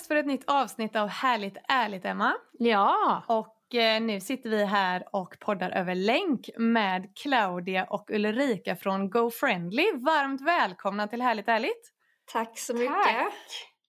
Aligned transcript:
Dags 0.00 0.08
för 0.08 0.16
ett 0.16 0.26
nytt 0.26 0.44
avsnitt 0.46 0.96
av 0.96 1.08
Härligt 1.08 1.56
ärligt 1.68 2.04
Emma. 2.04 2.32
Ja! 2.58 3.22
Och 3.26 3.74
eh, 3.74 4.00
nu 4.00 4.20
sitter 4.20 4.50
vi 4.50 4.64
här 4.64 5.04
och 5.12 5.36
poddar 5.40 5.70
över 5.70 5.94
länk 5.94 6.50
med 6.58 7.16
Claudia 7.22 7.84
och 7.84 8.10
Ulrika 8.10 8.76
från 8.76 9.10
GoFriendly. 9.10 9.86
Varmt 9.94 10.40
välkomna 10.40 11.08
till 11.08 11.22
Härligt 11.22 11.48
ärligt! 11.48 11.92
Tack 12.32 12.58
så 12.58 12.74
mycket. 12.74 13.04
Tack! 13.04 13.34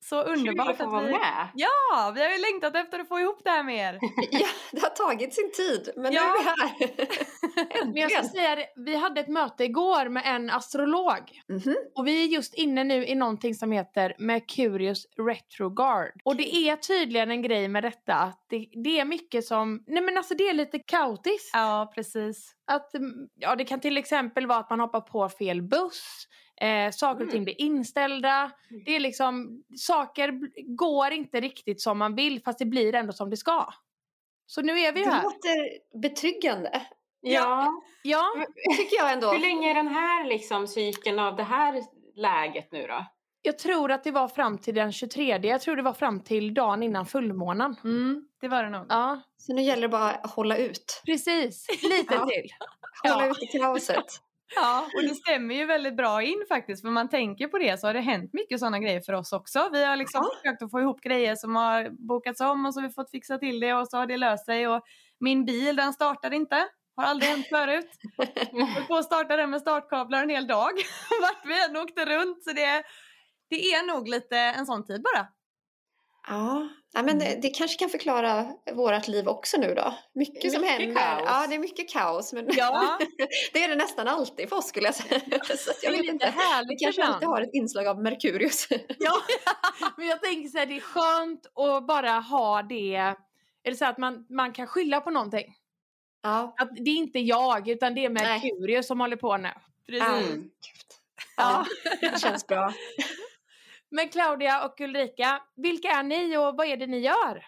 Så 0.04 0.22
underbart 0.22 0.66
Kul 0.68 0.72
att 0.72 0.78
få 0.78 0.90
vara 0.90 1.06
vi... 1.06 1.12
med. 1.12 1.48
Ja, 1.54 2.12
vi 2.16 2.24
har 2.24 2.30
ju 2.30 2.38
längtat 2.38 2.76
efter 2.76 3.00
att 3.00 3.08
få 3.08 3.20
ihop 3.20 3.42
det 3.44 3.50
här 3.50 3.64
med 3.64 3.76
er. 3.78 4.00
Ja, 4.32 4.48
det 4.72 4.82
har 4.82 4.90
tagit 4.90 5.34
sin 5.36 5.52
tid, 5.52 5.90
men 5.96 6.14
Ja. 6.14 6.22
nu 6.22 6.28
är 6.28 6.44
vi 6.44 6.86
här. 6.96 7.08
Men 7.94 8.02
jag 8.02 8.12
ska 8.12 8.24
säga 8.24 8.56
det, 8.56 8.68
vi 8.76 8.96
hade 8.96 9.22
ett 9.22 9.28
möte 9.28 9.64
igår 9.64 10.10
med 10.10 10.24
en 10.26 10.50
astrolog. 10.50 11.42
Mhm. 11.50 11.76
Och 11.96 12.08
vi 12.08 12.24
är 12.24 12.28
just 12.28 12.54
inne 12.54 12.84
nu 12.84 13.06
i 13.06 13.16
någonting 13.16 13.56
som 13.56 13.72
heter 13.72 14.16
Mercurius 14.20 15.06
retrograd. 15.28 16.12
Och 16.24 16.36
det 16.36 16.56
är 16.56 16.76
tydligen 16.76 17.32
en 17.32 17.42
grej 17.42 17.68
med 17.68 17.84
detta 17.84 18.16
att 18.16 18.46
det, 18.50 18.68
det 18.84 19.00
är 19.00 19.06
mycket 19.06 19.46
som, 19.46 19.84
nej 19.88 20.04
men 20.04 20.18
alltså 20.18 20.34
det 20.36 20.50
är 20.50 20.54
lite 20.54 20.80
kaotiskt. 20.80 21.50
Ja, 21.54 21.92
precis. 21.96 22.56
Att, 22.68 22.94
mm, 22.94 23.28
ja 23.36 23.56
det 23.56 23.66
kan 23.66 23.80
till 23.80 23.98
exempel 23.98 24.48
vara 24.48 24.60
att 24.60 24.70
man 24.70 24.80
hoppar 24.80 25.02
på 25.02 25.30
fel 25.30 25.62
buss, 25.62 26.28
eh, 26.62 26.92
saker 26.92 27.26
och 27.26 27.32
ting 27.32 27.44
blir 27.44 27.62
inställda. 27.62 28.52
Det 28.86 28.96
är 28.96 29.00
liksom, 29.00 29.64
saker 29.78 30.32
går 30.76 31.12
inte 31.12 31.40
riktigt 31.40 31.82
som 31.82 31.98
man 31.98 32.16
vill 32.16 32.42
fast 32.42 32.60
det 32.60 32.66
blir 32.66 32.96
ändå 32.96 33.14
som 33.14 33.30
det 33.30 33.38
ska. 33.38 33.66
Så 34.46 34.62
nu 34.62 34.80
är 34.80 34.94
vi 34.94 35.04
Det 35.04 35.10
här. 35.10 35.24
låter 35.24 35.70
betryggande, 36.02 36.82
Ja. 37.22 37.82
Ja, 38.04 38.24
tycker 38.78 38.96
jag 38.98 39.14
ändå. 39.14 39.32
Hur 39.32 39.40
länge 39.40 39.70
är 39.70 39.74
den 39.76 39.88
här 39.88 40.26
liksom, 40.26 40.68
cykeln 40.68 41.20
av 41.20 41.36
det 41.36 41.44
här 41.44 41.82
läget 42.16 42.72
nu 42.72 42.88
då? 42.88 43.06
jag 43.44 43.60
tror 43.60 43.92
att 43.92 44.04
det 44.04 44.12
var 44.12 44.28
fram 44.28 44.58
till 44.58 44.76
den 44.76 44.92
23. 44.92 45.40
Jag 45.44 45.62
tror 45.62 45.76
det 45.76 45.82
var 45.82 45.94
fram 45.94 46.20
till 46.24 46.54
dagen 46.54 46.84
innan 46.84 47.06
fullmånen. 47.06 47.76
Mm, 47.84 48.28
det 48.42 48.48
var 48.48 48.64
det 48.64 48.70
nog. 48.70 48.86
Ja, 48.90 49.22
Så 49.38 49.54
nu 49.54 49.62
gäller 49.62 49.82
det 49.82 49.88
bara 49.90 50.12
att 50.12 50.32
hålla 50.32 50.58
ut. 50.58 51.02
precis. 51.06 51.68
Lite 51.84 52.14
Ja. 52.16 52.26
till. 52.26 52.50
Hålla 53.04 53.26
Ja. 53.26 53.32
ut 53.32 53.44
i 53.44 53.46
kaoset. 53.60 54.06
Ja, 54.56 54.86
och 54.96 55.04
det 55.04 55.16
stämmer 55.16 55.56
ju 55.56 55.66
väldigt 55.66 55.98
bra 55.98 56.22
in 56.24 56.44
faktiskt. 56.50 56.82
För 56.82 56.90
man 56.90 57.10
tänker 57.10 57.48
på 57.48 57.58
det 57.58 57.80
så 57.80 57.88
har 57.88 57.94
det 57.94 58.00
hänt 58.00 58.34
mycket 58.34 58.60
sådana 58.60 58.80
grejer 58.80 59.02
för 59.02 59.14
oss 59.14 59.34
också. 59.34 59.70
Vi 59.74 59.86
har 59.86 59.96
liksom 59.96 60.22
Ja. 60.24 60.38
försökt 60.42 60.62
att 60.64 60.72
få 60.72 60.80
ihop 60.82 61.02
grejer 61.02 61.36
som 61.36 61.56
har 61.56 61.90
bokats 62.08 62.42
om 62.42 62.66
och 62.66 62.74
så 62.74 62.80
har 62.82 62.88
vi 62.88 62.94
fått 62.94 63.12
fixa 63.12 63.38
till 63.38 63.60
det 63.60 63.74
och 63.74 63.88
så 63.88 63.98
har 63.98 64.06
det 64.08 64.18
löst 64.18 64.46
sig. 64.46 64.68
Och 64.68 64.82
min 65.20 65.46
bil 65.46 65.76
den 65.76 65.94
startade 65.94 66.36
inte. 66.36 66.68
Har 66.96 67.04
aldrig 67.04 67.32
hänt 67.32 67.48
förut. 67.48 67.90
Jag 68.52 68.88
på 68.88 68.96
att 68.96 69.06
starta 69.06 69.36
den 69.36 69.50
med 69.50 69.62
startkablar 69.62 70.24
en 70.24 70.30
hel 70.30 70.48
dag. 70.48 70.72
Vart 71.22 71.46
vi 71.46 71.64
än 71.66 71.78
åkte 71.78 72.06
runt. 72.06 72.44
Så 72.44 72.52
det, 72.52 72.84
det 73.50 73.74
är 73.74 73.88
nog 73.88 74.08
lite 74.08 74.38
en 74.38 74.66
sån 74.66 74.86
tid 74.86 75.02
bara. 75.02 75.28
Ja, 76.28 76.70
ja 76.94 77.04
men 77.04 77.20
det, 77.20 77.40
det 77.42 77.50
kanske 77.50 77.78
kan 77.78 77.90
förklara 77.90 78.48
vårt 78.74 79.08
liv 79.08 79.28
också 79.28 79.58
nu 79.58 79.74
då. 79.76 79.94
Mycket, 80.14 80.52
som 80.52 80.62
Mycket 80.62 80.80
händer. 80.80 80.96
kaos. 81.02 81.24
Ja, 81.26 81.48
det 81.48 81.56
är 81.56 81.60
mycket 81.60 81.90
kaos. 81.90 82.34
Men 82.34 82.48
Ja, 82.52 83.00
det 83.54 83.64
är 83.64 83.70
det 83.70 83.76
nästan 83.76 84.08
alltid 84.08 84.50
för 84.50 84.56
oss 84.56 84.68
skulle 84.68 84.86
jag 84.86 84.96
säga. 84.96 85.20
Så 85.20 85.72
jag 85.84 85.94
Det 85.94 85.98
är 85.98 86.02
vet 86.04 86.14
inte. 86.14 86.34
Vi 86.70 86.76
kanske 86.76 87.04
alltid 87.04 87.28
har 87.28 87.42
ett 87.42 87.54
inslag 87.54 87.88
av 87.88 88.02
Merkurius. 88.02 88.68
Ja, 89.00 89.14
men 89.98 90.08
jag 90.08 90.22
tänker 90.22 90.50
så 90.50 90.58
här, 90.58 90.66
det 90.66 90.78
är 90.78 90.82
skönt 90.82 91.46
att 91.46 91.88
bara 91.88 92.12
ha 92.12 92.62
det, 92.62 93.16
eller 93.64 93.78
så 93.78 93.86
att 93.86 93.98
man, 93.98 94.26
man 94.30 94.54
kan 94.54 94.68
skylla 94.68 95.02
på 95.02 95.10
någonting. 95.10 95.56
Ja, 96.22 96.56
Att 96.58 96.76
det 96.76 96.92
är 96.92 96.96
inte 96.96 97.20
jag, 97.20 97.68
utan 97.68 97.96
det 97.96 98.06
är 98.06 98.10
Merkurius 98.10 98.88
som 98.88 99.00
håller 99.00 99.16
på 99.16 99.38
nu. 99.38 99.50
precis. 99.88 100.30
Mm. 100.30 100.50
ja, 101.38 101.66
det 102.02 102.22
känns 102.22 102.48
bra. 102.48 102.74
Men 103.90 104.10
Claudia 104.10 104.66
och 104.66 104.82
Ulrika, 104.82 105.42
vilka 105.56 105.88
är 105.88 106.04
ni 106.04 106.38
och 106.38 106.56
vad 106.58 106.68
är 106.68 106.78
det 106.78 106.88
ni 106.88 107.00
gör? 107.00 107.46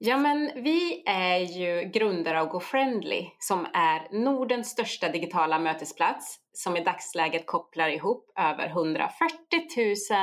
Ja 0.00 0.16
men 0.16 0.50
vi 0.54 1.02
är 1.06 1.38
ju 1.38 1.90
grundare 1.90 2.40
av 2.40 2.48
GoFriendly 2.48 3.30
som 3.38 3.66
är 3.74 4.22
Nordens 4.24 4.70
största 4.70 5.08
digitala 5.08 5.58
mötesplats 5.58 6.38
som 6.52 6.76
i 6.76 6.84
dagsläget 6.84 7.46
kopplar 7.46 7.88
ihop 7.88 8.32
över 8.38 8.66
140 8.66 9.30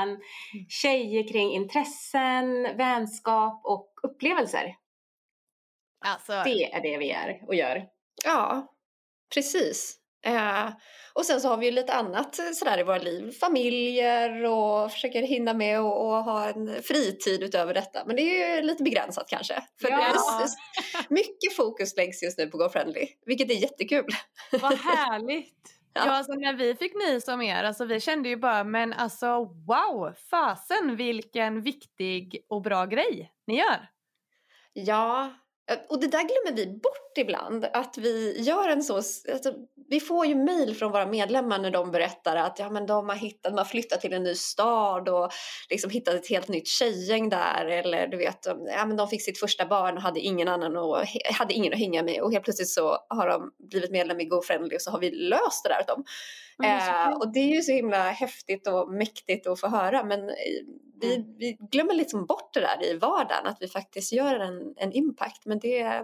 000 0.08 0.18
tjejer 0.70 1.28
kring 1.28 1.52
intressen, 1.52 2.64
vänskap 2.78 3.62
och 3.64 3.94
upplevelser. 4.04 4.76
Alltså, 6.06 6.32
Det 6.32 6.74
är 6.74 6.82
det 6.82 6.98
vi 6.98 7.12
är 7.12 7.42
och 7.48 7.56
gör. 7.56 7.86
Ja, 8.24 8.68
precis. 9.34 9.98
Eh, 10.26 10.70
och 11.14 11.26
sen 11.26 11.42
så 11.42 11.48
har 11.48 11.58
vi 11.58 11.66
ju 11.66 11.72
lite 11.72 11.94
annat 11.94 12.40
sådär 12.56 12.80
i 12.80 12.84
våra 12.84 12.98
liv. 12.98 13.32
Familjer 13.32 14.44
och 14.46 14.92
försöker 14.92 15.22
hinna 15.22 15.54
med 15.54 15.82
och, 15.82 16.06
och 16.08 16.24
ha 16.24 16.50
en 16.50 16.84
fritid 16.84 17.44
utöver 17.44 17.74
detta. 17.74 18.04
Men 18.06 18.16
det 18.16 18.22
är 18.22 18.56
ju 18.56 18.62
lite 18.62 18.84
begränsat 18.84 19.30
kanske. 19.30 19.54
För 19.82 19.90
Ja. 19.90 19.98
det 19.98 20.04
är, 20.04 21.14
mycket 21.14 21.56
fokus 21.56 21.96
läggs 21.98 22.24
just 22.24 22.38
nu 22.38 22.48
på 22.48 22.58
GoFriendly, 22.58 23.08
vilket 23.26 23.50
är 23.52 23.54
jättekul. 23.56 24.08
Vad 24.52 24.74
härligt! 24.74 25.54
Ja. 25.98 26.06
Ja, 26.06 26.12
alltså 26.12 26.34
när 26.34 26.54
vi 26.54 26.76
fick 26.76 26.94
nys 26.96 27.28
om 27.28 27.42
er, 27.42 27.64
alltså 27.64 27.86
vi 27.86 28.00
kände 28.00 28.30
ju 28.30 28.38
bara, 28.38 28.64
men 28.64 28.94
alltså 28.94 29.28
wow, 29.46 30.14
fasen 30.30 30.96
vilken 30.96 31.62
viktig 31.62 32.46
och 32.50 32.62
bra 32.62 32.86
grej 32.86 33.32
ni 33.48 33.58
gör. 33.58 33.90
Ja, 34.74 35.34
och 35.90 36.00
det 36.00 36.08
där 36.08 36.20
glömmer 36.20 36.58
vi 36.58 36.68
bort 36.68 37.18
ibland. 37.18 37.66
Att 37.74 37.98
vi 37.98 38.42
gör 38.42 38.70
en 38.70 38.84
så... 38.84 38.96
Alltså, 38.96 39.54
vi 39.90 40.00
får 40.00 40.26
ju 40.26 40.36
mejl 40.36 40.76
från 40.76 40.92
våra 40.92 41.06
medlemmar 41.06 41.60
när 41.60 41.72
de 41.72 41.92
berättar 41.92 42.36
att 42.36 42.60
ja, 42.60 42.70
men 42.70 42.86
de 42.86 43.10
har 43.10 43.16
hittat, 43.16 43.52
de 43.52 43.58
har 43.58 43.66
flyttat 43.66 44.02
till 44.02 44.14
en 44.14 44.24
ny 44.24 44.36
stad 44.36 45.10
och 45.10 45.32
liksom 45.70 45.90
hittat 45.90 46.14
ett 46.14 46.30
helt 46.30 46.48
nytt 46.48 46.68
tjejgäng 46.68 47.30
där. 47.30 47.66
Eller 47.66 48.08
du 48.08 48.18
vet, 48.18 48.46
ja, 48.46 48.86
men 48.86 48.98
de 48.98 49.08
fick 49.08 49.22
sitt 49.22 49.40
första 49.40 49.66
barn 49.66 49.96
och 49.96 50.02
hade 50.02 50.20
ingen 50.20 50.48
annan 50.48 50.78
och 50.78 50.98
hade 51.34 51.54
ingen 51.54 51.74
att 51.74 51.80
hänga 51.80 52.04
med. 52.04 52.22
Och 52.22 52.32
helt 52.32 52.44
plötsligt 52.44 52.70
så 52.70 52.98
har 53.10 53.28
de 53.28 53.52
blivit 53.70 53.92
medlem 53.92 54.20
i 54.20 54.26
GoFriendly 54.26 54.76
och 54.76 54.82
så 54.82 54.92
har 54.92 55.00
vi 55.00 55.12
löst 55.12 55.64
det 55.64 55.70
där 55.70 55.80
åt 55.80 55.88
dem. 55.88 56.04
Så 56.58 56.64
Eh, 56.64 57.18
och 57.18 57.34
det 57.34 57.40
är 57.40 57.56
ju 57.56 57.62
så 57.62 57.72
himla 57.72 58.10
häftigt 58.10 58.68
och 58.68 58.94
mäktigt 58.94 59.48
att 59.48 59.60
få 59.60 59.68
höra 59.68 60.04
men 60.04 60.30
eh, 60.30 60.36
vi, 61.02 61.16
Mm. 61.16 61.36
vi 61.38 61.58
glömmer 61.72 61.94
liksom 61.94 62.26
bort 62.26 62.54
det 62.54 62.60
där 62.60 62.84
i 62.86 62.98
vardagen 62.98 63.48
att 63.48 63.58
vi 63.60 63.68
faktiskt 63.68 64.14
gör 64.14 64.40
en, 64.40 64.74
en 64.78 64.92
impact 64.92 65.46
men 65.46 65.60
det, 65.60 66.04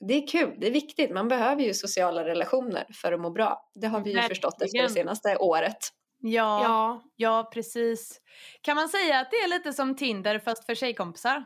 det 0.00 0.14
är 0.14 0.26
kul, 0.26 0.56
det 0.60 0.66
är 0.66 0.70
viktigt, 0.70 1.10
man 1.10 1.28
behöver 1.28 1.62
ju 1.62 1.74
sociala 1.74 2.24
relationer 2.24 2.86
för 2.94 3.12
att 3.12 3.20
må 3.20 3.30
bra. 3.30 3.70
Det 3.74 3.86
har 3.86 4.00
vi 4.00 4.12
ju 4.12 4.22
förstått 4.22 4.62
efter 4.62 4.82
det 4.82 4.88
senaste 4.88 5.36
året. 5.36 5.78
Ja, 6.24 6.62
ja. 6.62 7.02
Ja, 7.16 7.50
precis. 7.54 8.20
Kan 8.62 8.76
man 8.76 8.88
säga 8.88 9.20
att 9.20 9.30
det 9.30 9.36
är 9.36 9.48
lite 9.48 9.72
som 9.72 9.96
Tinder 9.96 10.38
fast 10.38 10.66
för 10.66 10.74
tjejkompisar? 10.74 11.44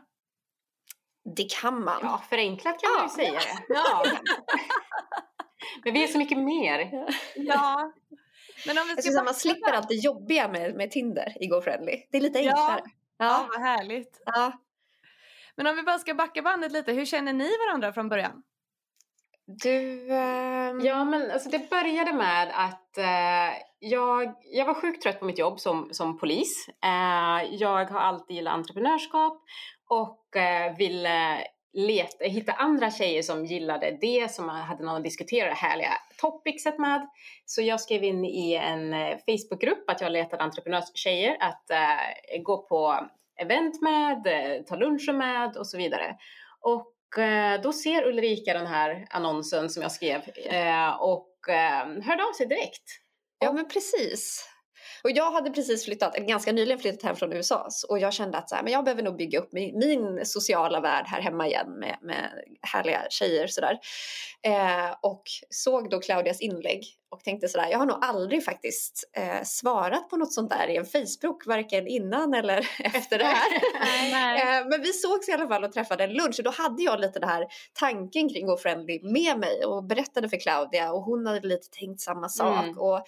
Det 1.35 1.51
kan 1.61 1.83
man. 1.83 1.99
Ja, 2.01 2.21
förenklat 2.29 2.75
kan 2.81 2.89
man 2.91 3.01
ju 3.01 3.23
Ja. 3.23 3.39
säga 3.39 3.39
det. 3.67 3.73
Ja. 3.73 4.03
Men 5.83 5.93
vi 5.93 6.03
är 6.03 6.07
så 6.07 6.17
mycket 6.17 6.37
mer. 6.37 7.05
Ja. 7.35 7.91
Men 8.65 8.77
om 8.77 8.83
vi 8.87 8.89
Jag 8.93 9.03
ska 9.03 9.11
säga, 9.11 9.23
man 9.23 9.33
slipper 9.33 9.73
allt 9.73 9.87
det 9.89 9.95
jobbiga 9.95 10.47
med, 10.47 10.75
med 10.75 10.91
Tinder 10.91 11.33
i 11.43 11.47
GoFriendly. 11.47 12.07
Det 12.11 12.17
är 12.17 12.21
lite 12.21 12.39
Ja. 12.39 12.49
enklare. 12.51 12.81
Ja, 13.17 13.25
Ja. 13.25 13.45
vad 13.49 13.59
härligt. 13.61 14.21
ja. 14.25 14.51
Men 15.55 15.67
om 15.67 15.75
vi 15.75 15.83
bara 15.83 15.99
ska 15.99 16.13
backa 16.13 16.41
bandet 16.41 16.71
lite, 16.71 16.91
hur 16.93 17.05
känner 17.05 17.33
ni 17.33 17.51
varandra 17.67 17.93
från 17.93 18.09
början? 18.09 18.43
Du... 19.63 20.07
ehm, 20.13 20.79
Ja, 20.81 21.03
men 21.05 21.31
alltså 21.31 21.49
det 21.49 21.69
började 21.69 22.13
med 22.13 22.51
att 22.55 22.97
eh, 22.97 23.57
jag, 23.79 24.33
jag 24.43 24.65
var 24.65 24.73
sjukt 24.73 25.03
trött 25.03 25.19
på 25.19 25.25
mitt 25.25 25.39
jobb 25.39 25.59
som, 25.59 25.89
som 25.91 26.17
polis. 26.17 26.67
Eh, 26.83 27.53
jag 27.55 27.85
har 27.85 27.99
alltid 27.99 28.35
gillat 28.35 28.53
entreprenörskap 28.53 29.43
och 29.89 30.35
eh, 30.35 30.75
ville 30.77 31.43
leta, 31.73 32.25
hitta 32.25 32.51
andra 32.51 32.91
tjejer 32.91 33.21
som 33.21 33.45
gillade 33.45 33.97
det, 34.01 34.31
som 34.31 34.49
hade 34.49 34.83
någon 34.83 34.95
att 34.95 35.03
diskutera 35.03 35.47
det 35.47 35.55
härliga 35.55 35.93
topicset 36.21 36.79
med. 36.79 37.09
Så 37.45 37.61
jag 37.61 37.81
skrev 37.81 38.03
in 38.03 38.25
i 38.25 38.53
en 38.53 38.93
eh, 38.93 39.17
Facebookgrupp 39.25 39.89
att 39.89 40.01
jag 40.01 40.11
letade 40.11 40.43
entreprenörstjejer 40.43 41.37
att 41.39 41.69
eh, 41.69 42.41
gå 42.41 42.57
på 42.57 43.07
event 43.41 43.81
med, 43.81 44.27
eh, 44.27 44.63
ta 44.63 44.75
luncher 44.75 45.13
med 45.13 45.57
och 45.57 45.67
så 45.67 45.77
vidare. 45.77 46.15
Och 46.61 47.19
eh, 47.19 47.61
då 47.61 47.73
ser 47.73 48.07
Ulrika 48.07 48.53
den 48.53 48.67
här 48.67 49.07
annonsen 49.09 49.69
som 49.69 49.83
jag 49.83 49.91
skrev 49.91 50.21
och 50.99 51.33
hörde 52.03 52.23
av 52.23 52.33
sig 52.37 52.47
direkt. 52.47 52.83
Ja 53.39 53.53
men 53.53 53.67
precis. 53.67 54.49
Och 55.03 55.11
jag 55.11 55.31
hade 55.31 55.49
precis 55.49 55.85
flyttat, 55.85 56.15
eller 56.15 56.27
ganska 56.27 56.51
nyligen 56.51 56.79
flyttat 56.79 57.03
hem 57.03 57.15
från 57.15 57.33
USA 57.33 57.67
och 57.89 57.99
jag 57.99 58.13
kände 58.13 58.37
att 58.37 58.49
så 58.49 58.55
här, 58.55 58.63
men 58.63 58.73
jag 58.73 58.83
behöver 58.83 59.03
nog 59.03 59.17
bygga 59.17 59.39
upp 59.39 59.53
min, 59.53 59.79
min 59.79 60.25
sociala 60.25 60.79
värld 60.79 61.05
här 61.07 61.21
hemma 61.21 61.47
igen 61.47 61.79
med, 61.79 61.97
med 62.01 62.29
härliga 62.61 63.01
tjejer 63.09 63.47
sådär. 63.47 63.79
Eh, 64.41 64.95
och 65.01 65.23
såg 65.49 65.89
då 65.89 65.99
Claudias 65.99 66.41
inlägg 66.41 66.83
och 67.09 67.23
tänkte 67.23 67.47
sådär, 67.47 67.67
jag 67.71 67.77
har 67.77 67.85
nog 67.85 67.97
aldrig 68.01 68.45
faktiskt 68.45 69.09
eh, 69.13 69.43
svarat 69.43 70.09
på 70.09 70.17
något 70.17 70.33
sånt 70.33 70.49
där 70.49 70.67
i 70.67 70.75
en 70.75 70.85
Facebook, 70.85 71.45
varken 71.45 71.87
innan 71.87 72.33
eller 72.33 72.57
efter 72.79 73.17
det 73.17 73.23
här. 73.23 73.55
eh, 74.61 74.67
men 74.69 74.81
vi 74.81 74.93
sågs 74.93 75.29
i 75.29 75.31
alla 75.31 75.47
fall 75.47 75.63
och 75.63 75.71
träffade 75.71 76.03
en 76.03 76.13
lunch 76.13 76.35
och 76.39 76.43
då 76.43 76.51
hade 76.51 76.83
jag 76.83 76.99
lite 76.99 77.19
den 77.19 77.29
här 77.29 77.47
tanken 77.73 78.29
kring 78.29 78.45
Go 78.45 78.57
Friendly 78.57 78.99
med 79.03 79.39
mig 79.39 79.65
och 79.65 79.83
berättade 79.83 80.29
för 80.29 80.37
Claudia 80.37 80.91
och 80.91 81.03
hon 81.03 81.27
hade 81.27 81.47
lite 81.47 81.67
tänkt 81.79 82.01
samma 82.01 82.29
sak. 82.29 82.63
Mm. 82.63 82.77
Och 82.77 83.03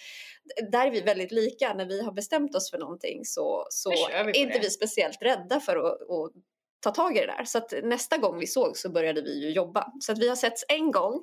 där 0.72 0.88
är 0.88 0.92
vi 0.92 1.02
väldigt 1.02 1.32
lika, 1.32 1.74
när 1.74 1.86
vi 1.86 2.04
har 2.04 2.12
bestämt 2.12 2.56
oss 2.56 2.72
för 2.72 2.78
någonting 2.78 3.26
så, 3.26 3.68
så 3.70 3.92
är 3.92 4.38
inte 4.38 4.54
det. 4.54 4.64
vi 4.64 4.70
speciellt 4.70 5.22
rädda 5.22 5.60
för 5.60 5.76
att, 5.76 6.02
att 6.02 6.32
ta 6.80 6.92
tag 6.92 7.18
i 7.18 7.20
det 7.20 7.26
där. 7.26 7.46
Så 7.46 7.58
att 7.58 7.74
nästa 7.84 8.18
gång 8.18 8.40
vi 8.40 8.48
såg 8.48 8.78
så 8.78 8.90
började 8.90 9.22
vi 9.22 9.46
ju 9.46 9.52
jobba. 9.52 9.92
Så 10.00 10.12
att 10.12 10.18
vi 10.18 10.30
har 10.30 10.36
setts 10.36 10.66
en 10.68 10.92
gång 10.92 11.22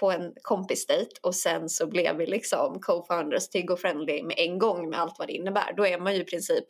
på 0.00 0.10
en 0.10 0.32
kompisdejt 0.42 1.18
och 1.22 1.34
sen 1.34 1.68
så 1.68 1.86
blev 1.86 2.16
vi 2.16 2.26
liksom 2.26 2.80
co-founders 2.80 3.48
till 3.48 3.66
Go 3.66 3.76
Friendly 3.76 4.22
med 4.22 4.34
en 4.38 4.58
gång 4.58 4.90
med 4.90 5.00
allt 5.00 5.18
vad 5.18 5.28
det 5.28 5.32
innebär. 5.32 5.72
Då 5.76 5.86
är 5.86 5.98
man 5.98 6.14
ju 6.14 6.20
i 6.20 6.24
princip, 6.24 6.64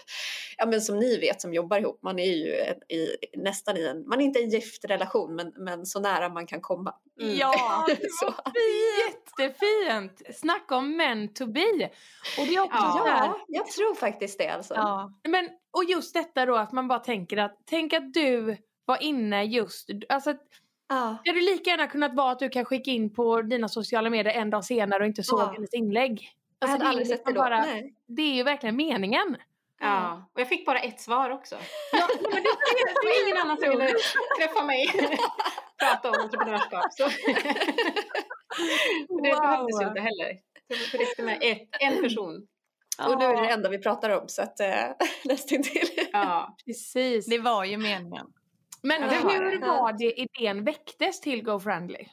ja 0.57 0.67
men 0.67 0.81
som 0.81 0.99
ni 0.99 1.19
vet 1.19 1.41
som 1.41 1.55
jobbar 1.55 1.79
ihop, 1.79 2.03
man 2.03 2.19
är 2.19 2.33
ju 2.33 2.49
i, 2.97 3.17
nästan 3.37 3.77
i 3.77 3.87
en, 3.87 4.09
man 4.09 4.21
är 4.21 4.25
inte 4.25 4.39
i 4.39 4.43
en 4.43 4.51
gift 4.51 4.85
relation 4.85 5.35
men, 5.35 5.53
men 5.57 5.87
så 5.87 6.01
nära 6.01 6.29
man 6.29 6.47
kan 6.47 6.61
komma. 6.61 6.95
Mm. 7.21 7.37
Ja, 7.37 7.85
det 7.87 7.99
var 8.23 8.35
jättefint! 9.07 10.37
Snacka 10.37 10.77
om 10.77 10.97
men 10.97 11.35
to 11.35 11.47
be. 11.47 11.91
Och 12.39 12.47
det 12.47 12.55
är 12.55 12.61
också 12.61 12.79
Ja. 12.81 13.05
Ja, 13.07 13.45
jag 13.49 13.67
tror 13.67 13.95
faktiskt 13.95 14.39
det 14.39 14.49
alltså. 14.49 14.75
Ja. 14.75 15.13
Men, 15.29 15.49
och 15.77 15.85
just 15.85 16.15
detta 16.15 16.47
då 16.47 16.57
att 16.57 16.73
man 16.73 16.89
bara 16.89 16.99
tänker 16.99 17.37
att, 17.37 17.59
tänk 17.67 17.93
att 17.93 18.13
du 18.13 18.57
var 18.85 19.03
inne 19.03 19.45
just, 19.45 19.91
alltså 20.09 20.35
Ja. 20.91 21.17
det 21.25 21.31
hade 21.31 21.41
lika 21.43 21.71
gärna 21.71 21.87
kunnat 21.87 22.15
vara 22.15 22.33
att 22.33 22.39
du 22.39 22.49
kan 22.49 22.65
skicka 22.65 22.91
in 22.91 23.15
på 23.15 23.43
dina 23.43 23.69
sociala 23.69 24.11
medier 24.11 24.35
en 24.35 24.51
dag 24.51 24.65
senare 24.65 25.01
och 25.03 25.07
inte 25.07 25.23
såg 25.23 25.41
Ja. 25.41 25.53
hennes 25.55 25.75
inlägg. 25.75 26.31
Jag 26.59 26.71
Alltså, 26.71 26.73
hade 26.73 26.85
det 26.85 26.87
är 26.87 26.89
aldrig 26.89 27.07
sett 27.07 27.25
det 27.25 27.31
liksom 27.31 27.35
då. 27.35 27.41
bara- 27.41 27.61
Nej. 27.65 27.95
Det 28.07 28.23
är 28.23 28.35
ju 28.35 28.43
verkligen 28.43 28.77
meningen. 28.77 29.37
Ja, 29.83 30.31
och 30.35 30.41
jag 30.41 30.49
fick 30.49 30.67
bara 30.67 30.79
ett 30.81 31.01
svar 31.01 31.31
också. 31.31 31.57
Ja, 31.93 32.09
men 32.23 32.31
det, 32.31 32.41
Det 32.41 33.07
var 33.07 33.27
ingen 33.27 33.37
annan 33.37 33.57
som 33.57 33.71
ville 33.71 33.87
träffa 34.41 34.63
mig 34.65 34.87
prata 35.79 36.11
om 36.11 36.15
entreprenörskap. 36.25 36.93
Så. 36.93 37.09
Det 39.23 39.23
behövdes 39.41 39.81
ju 39.83 39.87
inte 39.89 40.01
heller. 40.01 40.39
Det 40.69 40.99
räckte 40.99 41.23
med 41.23 41.39
ett, 41.43 41.69
en 41.81 42.03
person. 42.03 42.47
Och 43.09 43.19
nu 43.19 43.25
är 43.25 43.35
det 43.37 43.41
det 43.43 43.49
enda 43.51 43.69
vi 43.69 43.79
pratar 43.79 44.11
om 44.11 44.29
så 44.29 44.43
att 44.43 44.61
äh, 44.61 44.69
nästintill. 45.25 45.89
Ja. 46.13 46.57
Precis. 46.67 47.27
Det 47.27 47.39
var 47.39 47.65
ju 47.65 47.77
meningen. 47.77 48.27
Men 48.83 49.03
hur 49.03 49.61
var 49.61 49.93
det 49.93 50.21
idén 50.21 50.65
väcktes 50.65 51.21
till 51.21 51.43
Go 51.43 51.61
Friendly? 51.61 52.07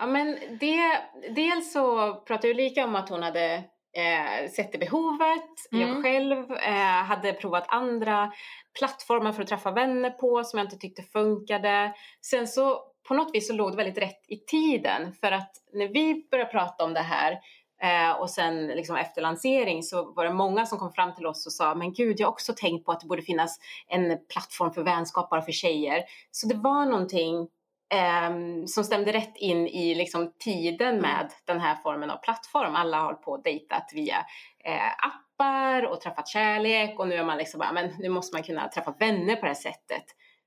Ja, 0.00 0.06
men 0.06 0.38
det, 0.60 1.02
dels 1.34 1.72
så 1.72 2.14
pratade 2.14 2.50
Ulrika 2.50 2.84
om 2.84 2.96
att 2.96 3.08
hon 3.08 3.22
hade 3.22 3.54
eh, 3.96 4.50
sett 4.50 4.72
det 4.72 4.78
behovet. 4.78 5.72
Mm. 5.72 5.88
Jag 5.88 6.02
själv 6.02 6.52
eh, 6.52 7.02
hade 7.04 7.32
provat 7.32 7.64
andra 7.68 8.32
plattformar 8.78 9.32
för 9.32 9.42
att 9.42 9.48
träffa 9.48 9.70
vänner 9.70 10.10
på 10.10 10.44
som 10.44 10.58
jag 10.58 10.66
inte 10.66 10.76
tyckte 10.76 11.02
funkade. 11.02 11.94
Sen 12.20 12.46
så 12.46 12.82
på 13.08 13.14
något 13.14 13.34
vis 13.34 13.48
så 13.48 13.54
låg 13.54 13.72
det 13.72 13.76
väldigt 13.76 14.02
rätt 14.02 14.24
i 14.28 14.36
tiden 14.36 15.12
för 15.12 15.32
att 15.32 15.52
när 15.72 15.88
vi 15.88 16.28
började 16.30 16.50
prata 16.50 16.84
om 16.84 16.94
det 16.94 17.00
här 17.00 17.38
eh, 17.82 18.20
och 18.20 18.30
sen 18.30 18.66
liksom 18.66 18.96
efter 18.96 19.22
lansering 19.22 19.82
så 19.82 20.12
var 20.12 20.24
det 20.24 20.32
många 20.32 20.66
som 20.66 20.78
kom 20.78 20.92
fram 20.92 21.14
till 21.14 21.26
oss 21.26 21.46
och 21.46 21.52
sa 21.52 21.74
men 21.74 21.92
gud 21.92 22.20
jag 22.20 22.26
har 22.26 22.32
också 22.32 22.52
tänkt 22.56 22.84
på 22.84 22.92
att 22.92 23.00
det 23.00 23.06
borde 23.06 23.22
finnas 23.22 23.58
en 23.88 24.18
plattform 24.32 24.72
för 24.72 24.82
vänskap 24.82 25.30
bara 25.30 25.42
för 25.42 25.52
tjejer. 25.52 26.04
Så 26.30 26.46
det 26.46 26.54
var 26.54 26.86
någonting 26.86 27.48
ehm, 27.94 28.66
som 28.66 28.84
stämde 28.84 29.12
rätt 29.12 29.36
in 29.36 29.66
i 29.66 29.94
liksom 29.94 30.32
tiden 30.38 31.00
med 31.00 31.32
den 31.44 31.60
här 31.60 31.74
formen 31.74 32.10
av 32.10 32.16
plattform. 32.16 32.74
Alla 32.74 33.00
har 33.00 33.14
på 33.14 33.32
och 33.32 33.42
dejtat 33.42 33.90
via 33.94 34.16
eh, 34.64 34.92
appar 34.98 35.82
och 35.82 36.00
träffat 36.00 36.28
kärlek 36.28 36.98
och 36.98 37.08
nu 37.08 37.14
är 37.14 37.24
man 37.24 37.38
liksom 37.38 37.58
bara, 37.58 37.72
men 37.72 37.90
nu 37.98 38.08
måste 38.08 38.36
man 38.36 38.42
kunna 38.42 38.68
träffa 38.68 38.94
vänner 38.98 39.36
på 39.36 39.40
det 39.40 39.48
här 39.48 39.54
sättet. 39.54 40.04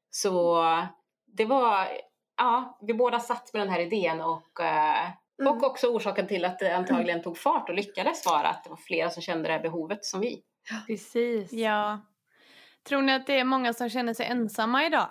Så 0.09 0.63
det 1.27 1.45
var, 1.45 1.87
ja, 2.37 2.77
vi 2.81 2.93
båda 2.93 3.19
satt 3.19 3.53
med 3.53 3.61
den 3.61 3.69
här 3.69 3.79
idén 3.79 4.21
och, 4.21 4.59
eh, 4.59 5.09
Mm. 5.41 5.53
och 5.53 5.63
också 5.63 5.87
orsaken 5.87 6.27
till 6.27 6.45
att 6.45 6.59
det 6.59 6.75
antagligen 6.75 7.21
tog 7.21 7.37
fart 7.37 7.69
och 7.69 7.75
lyckades 7.75 8.25
vara 8.25 8.47
att 8.47 8.63
det 8.63 8.69
var 8.69 8.77
flera 8.77 9.09
som 9.09 9.21
kände 9.21 9.49
det 9.49 9.53
här 9.53 9.61
behovet 9.61 10.05
som 10.05 10.21
vi. 10.21 10.43
Precis. 10.87 11.53
Ja. 11.53 12.01
Tror 12.83 13.01
ni 13.01 13.13
att 13.13 13.27
det 13.27 13.39
är 13.39 13.43
många 13.43 13.73
som 13.73 13.89
känner 13.89 14.13
sig 14.13 14.25
ensamma 14.25 14.85
idag? 14.85 15.07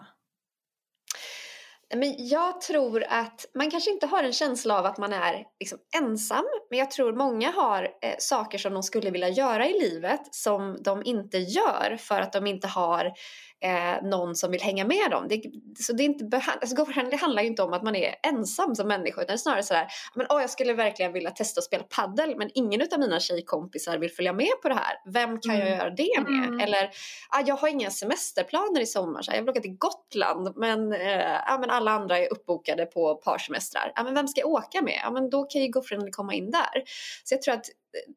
Men 1.96 2.14
jag 2.18 2.60
tror 2.60 3.04
att 3.08 3.46
man 3.54 3.70
kanske 3.70 3.90
inte 3.90 4.06
har 4.06 4.22
en 4.22 4.32
känsla 4.32 4.78
av 4.78 4.86
att 4.86 4.98
man 4.98 5.12
är 5.12 5.44
liksom 5.60 5.78
ensam. 5.96 6.44
Men 6.70 6.78
jag 6.78 6.90
tror 6.90 7.12
många 7.12 7.50
har 7.50 7.82
eh, 7.82 8.14
saker 8.18 8.58
som 8.58 8.72
de 8.74 8.82
skulle 8.82 9.10
vilja 9.10 9.28
göra 9.28 9.68
i 9.68 9.80
livet 9.80 10.34
som 10.34 10.76
de 10.82 11.02
inte 11.04 11.38
gör 11.38 11.96
för 12.00 12.20
att 12.20 12.32
de 12.32 12.46
inte 12.46 12.66
har 12.68 13.12
eh, 13.60 14.02
någon 14.02 14.34
som 14.36 14.50
vill 14.50 14.62
hänga 14.62 14.84
med 14.84 15.10
dem. 15.10 15.26
Det, 15.28 15.42
så 15.78 15.92
det, 15.92 16.02
är 16.02 16.04
inte 16.04 16.42
alltså, 16.60 16.86
Friendly 16.86 17.16
handlar 17.16 17.42
ju 17.42 17.48
inte 17.48 17.62
om 17.62 17.72
att 17.72 17.82
man 17.82 17.96
är 17.96 18.14
ensam 18.22 18.74
som 18.74 18.88
människa 18.88 19.22
utan 19.22 19.38
snarare 19.38 19.62
sådär 19.62 19.86
men, 20.14 20.26
åh, 20.30 20.40
jag 20.40 20.50
skulle 20.50 20.72
verkligen 20.74 21.12
vilja 21.12 21.30
testa 21.30 21.58
att 21.58 21.64
spela 21.64 21.82
paddel 21.82 22.36
men 22.36 22.50
ingen 22.54 22.80
av 22.92 23.00
mina 23.00 23.20
tjejkompisar 23.20 23.98
vill 23.98 24.10
följa 24.10 24.32
med 24.32 24.52
på 24.62 24.68
det 24.68 24.74
här. 24.74 25.12
Vem 25.12 25.40
kan 25.40 25.54
jag 25.54 25.66
Mm. 25.66 25.78
göra 25.78 25.90
det 25.90 26.20
med? 26.20 26.48
Mm. 26.48 26.60
Eller 26.60 26.90
ah, 27.28 27.42
jag 27.46 27.56
har 27.56 27.68
inga 27.68 27.90
semesterplaner 27.90 28.80
i 28.80 28.86
sommar 28.86 29.24
här, 29.28 29.34
jag 29.34 29.42
vill 29.42 29.50
åka 29.50 29.60
till 29.60 29.76
Gotland 29.78 30.52
men, 30.56 30.92
eh, 30.92 31.52
ah, 31.52 31.58
men 31.58 31.70
alla 31.80 31.90
andra 31.90 32.18
är 32.18 32.32
uppbokade 32.32 32.86
på 32.86 33.14
parsemestrar. 33.14 33.92
Ah, 33.94 34.04
men 34.04 34.14
vem 34.14 34.28
ska 34.28 34.40
jag 34.40 34.50
åka 34.50 34.82
med? 34.82 35.00
Ah, 35.04 35.10
men 35.10 35.30
då 35.30 35.44
kan 35.44 35.62
ju 35.62 35.68
Go 35.68 35.82
Friendly 35.82 36.10
komma 36.10 36.34
in 36.34 36.50
där. 36.50 36.82
Så 37.24 37.34
jag 37.34 37.42
tror 37.42 37.54
att, 37.54 37.66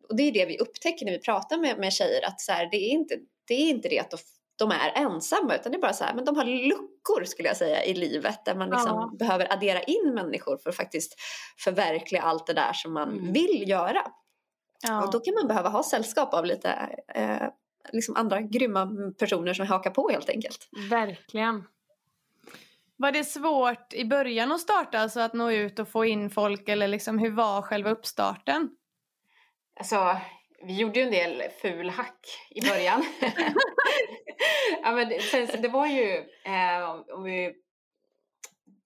och 0.09 0.15
det 0.15 0.23
är 0.23 0.31
det 0.31 0.45
vi 0.45 0.57
upptäcker 0.59 1.05
när 1.05 1.11
vi 1.11 1.19
pratar 1.19 1.57
med, 1.57 1.77
med 1.79 1.93
tjejer 1.93 2.25
att 2.27 2.41
så 2.41 2.51
här, 2.51 2.67
det, 2.71 2.77
är 2.77 2.89
inte, 2.89 3.15
det 3.47 3.53
är 3.53 3.69
inte 3.69 3.89
det 3.89 3.99
att 3.99 4.11
de, 4.11 4.17
de 4.59 4.71
är 4.71 4.91
ensamma 4.95 5.55
utan 5.55 5.71
det 5.71 5.77
är 5.77 5.81
bara 5.81 5.93
så 5.93 6.03
här, 6.03 6.13
men 6.13 6.25
de 6.25 6.37
har 6.37 6.45
luckor 6.45 7.23
skulle 7.25 7.47
jag 7.47 7.57
säga 7.57 7.83
i 7.83 7.93
livet 7.93 8.45
där 8.45 8.55
man 8.55 8.69
liksom 8.69 8.89
Ja. 9.11 9.11
behöver 9.19 9.53
addera 9.53 9.81
in 9.83 10.11
människor 10.15 10.57
för 10.57 10.69
att 10.69 10.75
faktiskt 10.75 11.15
förverkliga 11.63 12.21
allt 12.21 12.47
det 12.47 12.53
där 12.53 12.73
som 12.73 12.93
man 12.93 13.09
Mm. 13.09 13.33
vill 13.33 13.69
göra. 13.69 14.01
Ja. 14.87 15.03
Och 15.05 15.11
då 15.11 15.19
kan 15.19 15.33
man 15.33 15.47
behöva 15.47 15.69
ha 15.69 15.83
sällskap 15.83 16.33
av 16.33 16.45
lite 16.45 16.69
eh, 17.15 17.47
liksom 17.91 18.15
andra 18.15 18.41
grymma 18.41 18.87
personer 19.19 19.53
som 19.53 19.67
hakar 19.67 19.91
på 19.91 20.09
helt 20.09 20.29
enkelt. 20.29 20.69
Verkligen. 20.89 21.63
Var 22.97 23.11
det 23.11 23.23
svårt 23.23 23.93
i 23.93 24.05
början 24.05 24.51
att 24.51 24.61
starta, 24.61 24.99
alltså 24.99 25.19
att 25.19 25.33
nå 25.33 25.51
ut 25.51 25.79
och 25.79 25.87
få 25.87 26.05
in 26.05 26.29
folk 26.29 26.69
eller 26.69 26.87
liksom 26.87 27.19
hur 27.19 27.31
var 27.31 27.61
själva 27.61 27.89
uppstarten? 27.89 28.69
Alltså, 29.79 30.17
vi 30.67 30.77
gjorde 30.77 30.99
ju 30.99 31.05
en 31.05 31.11
del 31.11 31.43
ful 31.61 31.89
hack 31.89 32.19
i 32.49 32.61
början. 32.61 33.05
ja, 34.83 34.91
men 34.91 35.09
det, 35.09 35.21
sen, 35.21 35.61
det 35.61 35.67
var 35.67 35.87
ju, 35.87 36.17
eh, 36.45 36.89
om 37.15 37.23
vi, 37.23 37.53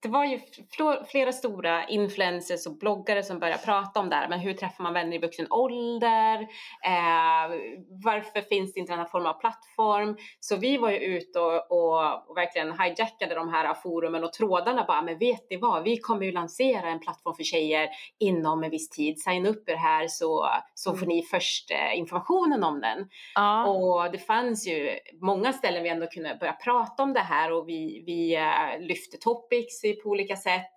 det 0.00 0.08
var 0.08 0.24
ju 0.24 0.38
fl- 0.76 1.04
flera 1.04 1.32
stora 1.32 1.88
influencers 1.88 2.66
och 2.66 2.78
bloggare 2.78 3.22
som 3.22 3.38
började 3.38 3.62
prata 3.64 4.00
om 4.00 4.10
det 4.10 4.16
här. 4.16 4.28
Men 4.28 4.40
hur 4.40 4.54
träffar 4.54 4.84
man 4.84 4.94
vänner 4.94 5.16
i 5.16 5.18
vuxen 5.18 5.46
ålder? 5.50 6.40
Eh, 6.84 7.56
varför 8.04 8.40
finns 8.40 8.72
det 8.72 8.80
inte 8.80 8.92
den 8.92 8.98
här 8.98 9.06
formen 9.06 9.26
av 9.26 9.40
plattform? 9.40 10.16
Så 10.40 10.56
vi 10.56 10.78
var 10.78 10.90
ju 10.90 10.98
ute 10.98 11.40
och, 11.40 11.70
och, 11.70 12.30
och 12.30 12.36
verkligen 12.36 12.80
hijackade 12.80 13.34
de 13.34 13.48
här 13.48 13.74
forumen 13.74 14.24
och 14.24 14.32
trådarna 14.32 14.84
bara, 14.84 15.02
men 15.02 15.18
vet 15.18 15.50
ni 15.50 15.56
vad? 15.56 15.82
Vi 15.82 15.96
kommer 15.96 16.24
ju 16.24 16.32
lansera 16.32 16.88
en 16.88 17.00
plattform 17.00 17.34
för 17.34 17.44
tjejer 17.44 17.88
inom 18.18 18.64
en 18.64 18.70
viss 18.70 18.88
tid. 18.88 19.20
Signa 19.20 19.48
upp 19.48 19.68
er 19.68 19.76
här 19.76 20.08
så, 20.08 20.48
så 20.74 20.96
får 20.96 21.06
ni 21.06 21.22
först 21.22 21.70
eh, 21.70 21.98
informationen 21.98 22.64
om 22.64 22.80
den. 22.80 23.08
Ja. 23.34 23.66
Och 23.66 24.12
det 24.12 24.18
fanns 24.18 24.66
ju 24.66 24.90
många 25.20 25.52
ställen 25.52 25.82
vi 25.82 25.88
ändå 25.88 26.06
kunde 26.06 26.36
börja 26.40 26.52
prata 26.52 27.02
om 27.02 27.12
det 27.12 27.20
här 27.20 27.52
och 27.52 27.68
vi, 27.68 28.02
vi 28.06 28.36
eh, 28.36 28.80
lyfte 28.80 29.16
topics 29.16 29.84
i- 29.88 29.96
på 30.02 30.08
olika 30.08 30.36
sätt 30.36 30.72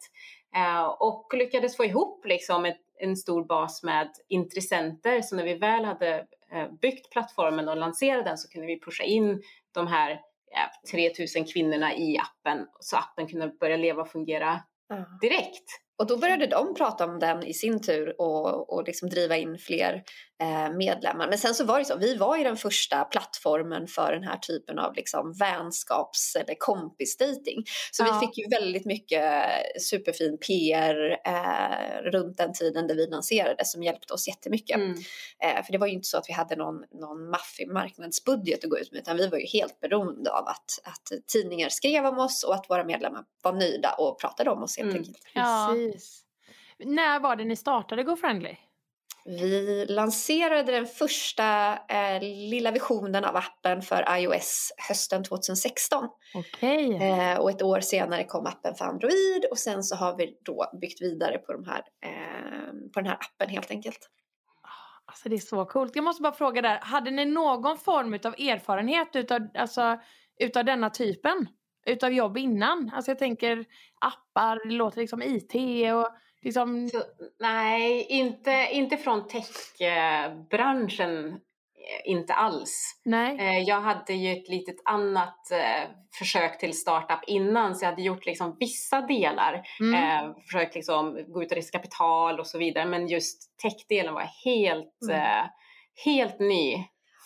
eh, 0.55 0.83
och 0.85 1.33
lyckades 1.33 1.77
få 1.77 1.85
ihop 1.85 2.25
liksom 2.25 2.65
ett, 2.65 2.81
en 2.99 3.15
stor 3.17 3.43
bas 3.45 3.83
med 3.83 4.09
intressenter. 4.27 5.21
Så 5.21 5.35
när 5.35 5.43
vi 5.43 5.53
väl 5.53 5.85
hade 5.85 6.25
eh, 6.53 6.71
byggt 6.81 7.11
plattformen 7.11 7.69
och 7.69 7.77
lanserat 7.77 8.25
den 8.25 8.37
så 8.37 8.49
kunde 8.49 8.67
vi 8.67 8.79
pusha 8.79 9.03
in 9.03 9.41
de 9.73 9.87
här 9.87 10.11
eh, 10.11 10.91
3000 10.91 11.45
kvinnorna 11.45 11.95
i 11.95 12.17
appen 12.17 12.67
så 12.79 12.97
appen 12.97 13.27
kunde 13.27 13.47
börja 13.47 13.77
leva 13.77 14.01
och 14.01 14.09
fungera 14.11 14.59
direkt. 15.21 15.65
Och 15.97 16.07
då 16.07 16.17
började 16.17 16.47
de 16.47 16.73
prata 16.75 17.05
om 17.05 17.19
den 17.19 17.43
i 17.43 17.53
sin 17.53 17.81
tur 17.81 18.21
och, 18.21 18.73
och 18.73 18.83
liksom 18.83 19.09
driva 19.09 19.37
in 19.37 19.57
fler 19.57 20.03
medlemmar. 20.77 21.27
Men 21.27 21.37
sen 21.37 21.53
så 21.55 21.65
var 21.65 21.79
det 21.79 21.85
så, 21.85 21.97
vi 21.97 22.15
var 22.17 22.37
ju 22.37 22.43
den 22.43 22.57
första 22.57 23.03
plattformen 23.03 23.87
för 23.87 24.13
den 24.13 24.23
här 24.23 24.37
typen 24.37 24.79
av 24.79 24.95
liksom 24.95 25.33
vänskaps 25.33 26.35
eller 26.35 26.55
kompisdating. 26.59 27.63
Så 27.91 28.03
Ja. 28.03 28.19
vi 28.21 28.27
fick 28.27 28.37
ju 28.37 28.47
väldigt 28.49 28.85
mycket 28.85 29.23
superfin 29.81 30.37
PR 30.47 31.17
eh, 31.25 32.01
runt 32.11 32.37
den 32.37 32.53
tiden 32.53 32.87
där 32.87 32.95
vi 32.95 33.07
lanserade 33.07 33.65
som 33.65 33.83
hjälpte 33.83 34.13
oss 34.13 34.27
jättemycket. 34.27 34.75
Mm. 34.75 34.91
Eh, 35.43 35.63
för 35.65 35.71
det 35.71 35.77
var 35.77 35.87
ju 35.87 35.93
inte 35.93 36.07
så 36.07 36.17
att 36.17 36.25
vi 36.29 36.33
hade 36.33 36.55
någon, 36.55 36.75
någon 36.91 37.29
maffig 37.29 37.67
marknadsbudget 37.71 38.63
att 38.63 38.69
gå 38.69 38.79
ut 38.79 38.91
med 38.91 38.99
utan 39.01 39.17
vi 39.17 39.27
var 39.27 39.37
ju 39.37 39.45
helt 39.45 39.79
beroende 39.79 40.31
av 40.31 40.47
att, 40.47 40.79
att 40.83 41.27
tidningar 41.33 41.69
skrev 41.69 42.05
om 42.05 42.19
oss 42.19 42.43
och 42.43 42.55
att 42.55 42.69
våra 42.69 42.83
medlemmar 42.83 43.23
var 43.43 43.53
nöjda 43.53 43.93
och 43.97 44.19
pratade 44.19 44.49
om 44.49 44.63
oss 44.63 44.77
helt 44.77 44.89
Mm. 44.89 44.97
enkelt. 44.99 45.17
Ja. 45.33 45.69
Precis. 45.73 46.21
När 46.79 47.19
var 47.19 47.35
det 47.35 47.43
ni 47.45 47.55
startade 47.55 48.03
GoFriendly? 48.03 48.55
Vi 49.25 49.85
lanserade 49.89 50.71
den 50.71 50.85
första 50.85 51.73
eh, 51.73 52.21
lilla 52.21 52.71
visionen 52.71 53.25
av 53.25 53.35
appen 53.35 53.81
för 53.81 54.17
iOS 54.17 54.73
hösten 54.87 55.23
2016. 55.23 56.09
Okej. 56.33 56.95
Eh, 56.95 57.39
och 57.39 57.49
ett 57.49 57.61
år 57.61 57.79
senare 57.79 58.23
kom 58.23 58.45
appen 58.45 58.75
för 58.75 58.85
Android 58.85 59.45
och 59.51 59.57
sen 59.57 59.83
så 59.83 59.95
har 59.95 60.17
vi 60.17 60.37
då 60.45 60.65
byggt 60.81 61.01
vidare 61.01 61.37
på, 61.37 61.53
de 61.53 61.65
här, 61.65 61.83
eh, 62.05 62.71
på 62.93 62.99
den 62.99 63.05
här 63.05 63.17
appen 63.19 63.49
helt 63.49 63.71
enkelt. 63.71 64.09
Alltså 65.05 65.29
det 65.29 65.35
är 65.35 65.39
så 65.39 65.65
coolt. 65.65 65.95
Jag 65.95 66.03
måste 66.03 66.21
bara 66.21 66.33
fråga 66.33 66.61
där, 66.61 66.79
hade 66.81 67.11
ni 67.11 67.25
någon 67.25 67.77
form 67.77 68.13
av 68.13 68.33
erfarenhet 68.33 69.15
utav, 69.15 69.47
alltså, 69.53 69.99
utav 70.39 70.65
denna 70.65 70.89
typen? 70.89 71.47
Utav 71.85 72.13
jobb 72.13 72.37
innan? 72.37 72.91
Alltså 72.95 73.11
jag 73.11 73.19
tänker 73.19 73.65
appar, 74.01 74.67
det 74.67 74.75
låter 74.75 74.99
liksom 74.99 75.21
IT 75.21 75.53
och 75.93 76.09
liksom... 76.41 76.89
Så, 76.89 77.03
nej, 77.39 78.05
inte, 78.09 78.67
inte 78.71 78.97
från 78.97 79.27
techbranschen. 79.27 81.27
eh, 81.27 81.37
Inte 82.05 82.33
alls. 82.33 83.01
Nej. 83.05 83.37
Eh, 83.39 83.59
Jag 83.63 83.81
hade 83.81 84.13
ju 84.13 84.31
ett 84.31 84.49
litet 84.49 84.75
annat 84.85 85.51
eh, 85.51 85.89
försök 86.19 86.59
till 86.59 86.79
startup 86.79 87.19
innan 87.27 87.75
så 87.75 87.85
jag 87.85 87.89
hade 87.89 88.01
gjort 88.01 88.25
liksom 88.25 88.57
vissa 88.59 89.01
delar. 89.01 89.61
Mm. 89.79 90.33
Försökt 90.51 90.75
liksom 90.75 91.25
gå 91.27 91.43
ut 91.43 91.51
och 91.51 91.55
riskkapital 91.55 92.39
och 92.39 92.47
så 92.47 92.57
vidare 92.57 92.85
men 92.85 93.07
just 93.07 93.57
techdelen 93.61 94.13
var 94.13 94.29
helt, 94.45 94.87
Mm. 95.11 95.47
helt 96.05 96.39
ny 96.39 96.75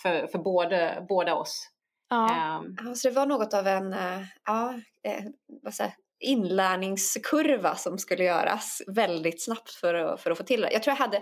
för, 0.03 0.27
för 0.27 0.39
både, 0.39 1.05
båda 1.09 1.35
oss. 1.35 1.69
Ja. 2.09 2.63
Ja, 2.85 2.95
så 2.95 3.09
det 3.09 3.15
var 3.15 3.25
något 3.25 3.53
av 3.53 3.67
en 3.67 3.95
ja, 4.45 4.73
vad 5.63 5.73
säger, 5.73 5.93
inlärningskurva 6.25 7.75
som 7.75 7.97
skulle 7.97 8.23
göras 8.23 8.81
väldigt 8.87 9.43
snabbt 9.43 9.71
för 9.73 9.93
att, 9.93 10.21
för 10.21 10.31
att 10.31 10.37
få 10.37 10.43
till 10.43 10.61
det. 10.61 10.71
Jag 10.71 10.83
tror 10.83 10.91
jag 10.91 10.97
hade, 11.05 11.21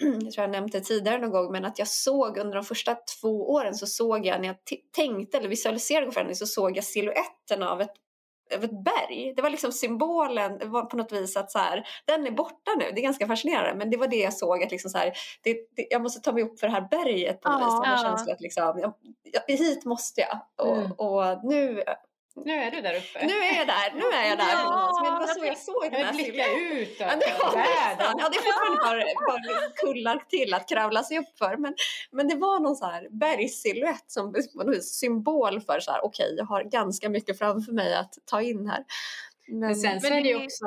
jag 0.24 0.32
tror 0.32 0.42
jag 0.44 0.50
nämnt 0.50 0.72
det 0.72 0.80
tidigare 0.80 1.18
någon 1.18 1.30
gång, 1.30 1.52
men 1.52 1.64
att 1.64 1.78
jag 1.78 1.88
såg 1.88 2.38
under 2.38 2.54
de 2.54 2.64
första 2.64 2.96
två 3.20 3.50
åren 3.50 3.74
så 3.74 3.86
såg 3.86 4.26
jag 4.26 4.40
när 4.40 4.46
jag 4.48 4.56
tänkte 4.96 5.36
eller 5.38 5.48
visualiserade 5.48 6.06
GoFriendly 6.06 6.34
så 6.34 6.46
såg 6.46 6.76
jag 6.76 6.84
siluetten 6.84 7.62
av 7.62 7.80
ett 7.80 7.92
av 8.56 8.64
ett 8.64 8.84
berg. 8.84 9.32
Det 9.36 9.42
var 9.42 9.50
liksom 9.50 9.72
symbolen 9.72 10.58
det 10.58 10.66
var 10.66 10.82
på 10.84 10.96
något 10.96 11.12
vis 11.12 11.36
att 11.36 11.50
så 11.50 11.58
här, 11.58 11.84
den 12.04 12.26
är 12.26 12.30
borta 12.30 12.70
nu. 12.78 12.84
Det 12.94 13.00
är 13.00 13.02
ganska 13.02 13.26
fascinerande 13.26 13.74
men 13.78 13.90
det 13.90 13.96
var 13.96 14.06
det 14.08 14.16
jag 14.16 14.34
såg 14.34 14.62
att 14.62 14.70
liksom 14.70 14.90
så 14.90 14.98
här, 14.98 15.12
det, 15.42 15.52
det, 15.52 15.86
jag 15.90 16.02
måste 16.02 16.20
ta 16.20 16.32
mig 16.32 16.42
upp 16.42 16.60
för 16.60 16.66
det 16.66 16.72
här 16.72 16.88
berget 16.90 17.40
på 17.40 17.48
något 17.50 17.60
Ja. 17.60 17.92
vis. 17.94 18.02
En 18.04 18.24
Ja. 18.26 18.32
att 18.32 18.40
liksom, 18.40 18.92
jag, 19.46 19.56
hit 19.56 19.84
måste 19.84 20.20
jag. 20.20 20.66
Och, 20.68 20.76
Mm. 20.76 20.92
och 20.92 21.44
nu, 21.44 21.82
nu 22.44 22.52
är 22.54 22.70
du 22.70 22.80
där 22.80 22.94
uppe. 22.94 23.26
nu 23.26 23.32
är 23.32 23.56
jag 23.56 23.66
där, 23.66 23.92
nu 23.94 24.16
är 24.16 24.28
jag 24.28 24.38
där. 24.38 24.50
Ja, 24.52 25.00
men 25.02 25.12
det 25.12 25.18
var 25.18 25.26
så 25.26 25.44
jag 25.44 25.58
såg 25.58 25.88
den 25.92 26.04
här 26.04 26.12
blicka 26.12 26.44
siluetten. 26.44 26.78
ut 26.78 26.96
Ja, 27.00 27.06
det 27.06 27.38
var 27.42 27.56
nästan. 27.56 28.14
Ja, 28.18 28.28
det 28.28 28.36
är 28.36 28.42
fortfarande 28.42 29.04
bara, 29.16 29.26
bara 29.26 29.70
kullar 29.76 30.24
till 30.28 30.54
att 30.54 30.68
kravla 30.68 31.02
sig 31.02 31.18
upp 31.18 31.38
för. 31.38 31.56
Men, 31.56 31.74
men 32.10 32.28
det 32.28 32.36
var 32.36 32.60
någon 32.60 32.76
så 32.76 32.86
här 32.86 33.08
bergssilhuett 33.10 34.04
som 34.06 34.32
på 34.32 34.64
något 34.64 34.76
vis 34.76 34.98
symbol 34.98 35.60
för 35.60 35.80
så 35.80 35.90
här, 35.90 36.04
okej, 36.04 36.34
jag 36.36 36.44
har 36.44 36.62
ganska 36.62 37.08
mycket 37.08 37.38
framför 37.38 37.72
mig 37.72 37.94
att 37.94 38.14
ta 38.24 38.42
in 38.42 38.66
här. 38.66 38.84
Men, 39.48 39.60
Men 39.60 39.76
sen 39.76 40.00
så 40.00 40.08
Men 40.08 40.18
är 40.18 40.22
det 40.22 40.28
ju 40.28 40.44
också 40.44 40.66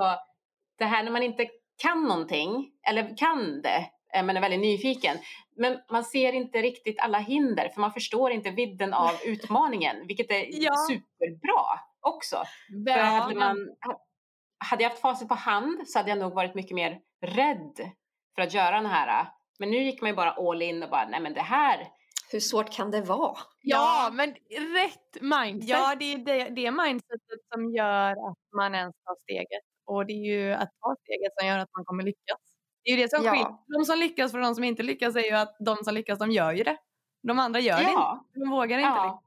det 0.80 0.86
här 0.86 1.04
när 1.04 1.12
man 1.12 1.24
inte 1.24 1.48
kan 1.78 2.04
någonting, 2.04 2.72
eller 2.88 3.18
kan 3.18 3.62
det, 3.62 3.86
eh, 4.14 4.24
men 4.24 4.38
är 4.38 4.42
väldigt 4.42 4.60
nyfiken. 4.60 5.18
Men 5.56 5.80
man 5.92 6.04
ser 6.04 6.34
inte 6.34 6.62
riktigt 6.62 7.00
alla 7.00 7.18
hinder 7.18 7.70
för 7.70 7.82
man 7.82 7.94
förstår 7.94 8.32
inte 8.32 8.50
vidden 8.50 8.94
av 8.94 9.12
utmaningen, 9.26 10.08
vilket 10.08 10.32
är 10.32 10.46
Ja. 10.50 10.74
superbra 10.88 11.80
också. 12.02 12.44
För 12.88 13.00
hade, 13.00 13.36
man, 13.36 13.58
hade 14.58 14.84
jag 14.84 14.90
haft 14.90 15.02
facit 15.02 15.28
på 15.28 15.36
hand 15.36 15.88
så 15.88 16.00
hade 16.00 16.10
jag 16.10 16.20
nog 16.20 16.34
varit 16.34 16.56
mycket 16.56 16.76
mer 16.76 17.00
rädd 17.22 17.92
för 18.36 18.42
att 18.42 18.54
göra 18.54 18.76
den 18.76 18.86
här. 18.86 19.28
Men 19.60 19.72
nu 19.72 19.78
gick 19.78 20.02
man 20.02 20.10
ju 20.10 20.16
bara 20.16 20.32
all 20.32 20.62
in 20.62 20.84
och 20.84 20.90
bara, 20.90 21.08
nej 21.10 21.20
men 21.20 21.34
det 21.34 21.42
här, 21.42 21.88
hur 22.32 22.40
svårt 22.40 22.70
kan 22.70 22.92
det 22.92 23.02
vara? 23.02 23.38
Ja, 23.62 24.10
men 24.14 24.30
rätt 24.76 25.22
mindset. 25.22 25.70
Ja, 25.70 25.96
det 26.00 26.14
är 26.14 26.18
det, 26.18 26.50
det 26.50 26.72
mindsetet 26.72 27.40
som 27.54 27.72
gör 27.74 28.12
att 28.12 28.38
man 28.58 28.76
ens 28.76 28.96
tar 29.06 29.16
steget. 29.16 29.64
Och 29.86 30.06
det 30.06 30.14
är 30.14 30.26
ju 30.36 30.54
att 30.54 30.70
ta 30.82 30.96
steget 31.04 31.32
som 31.40 31.48
gör 31.48 31.58
att 31.60 31.70
man 31.78 31.86
kommer 31.86 32.04
lyckas. 32.04 32.40
Det 32.84 32.92
är 32.92 32.98
ju 32.98 33.04
det 33.04 33.10
som 33.10 33.24
Ja. 33.26 33.32
skiljer 33.32 33.78
de 33.80 33.86
som 33.86 34.00
lyckas 34.00 34.32
från 34.32 34.42
de 34.42 34.56
som 34.56 34.64
inte 34.64 34.84
lyckas 34.84 35.16
är 35.16 35.24
ju 35.24 35.32
att 35.36 35.56
de 35.60 35.78
som 35.84 35.94
lyckas, 35.94 36.20
de 36.20 36.32
gör 36.32 36.52
ju 36.52 36.64
det. 36.64 36.78
De 37.28 37.40
andra 37.40 37.60
gör 37.60 37.76
det 37.76 37.82
inte. 37.82 37.94
ja, 37.94 38.26
De 38.34 38.50
vågar 38.50 38.78
inte. 38.78 38.88
ja, 38.90 39.22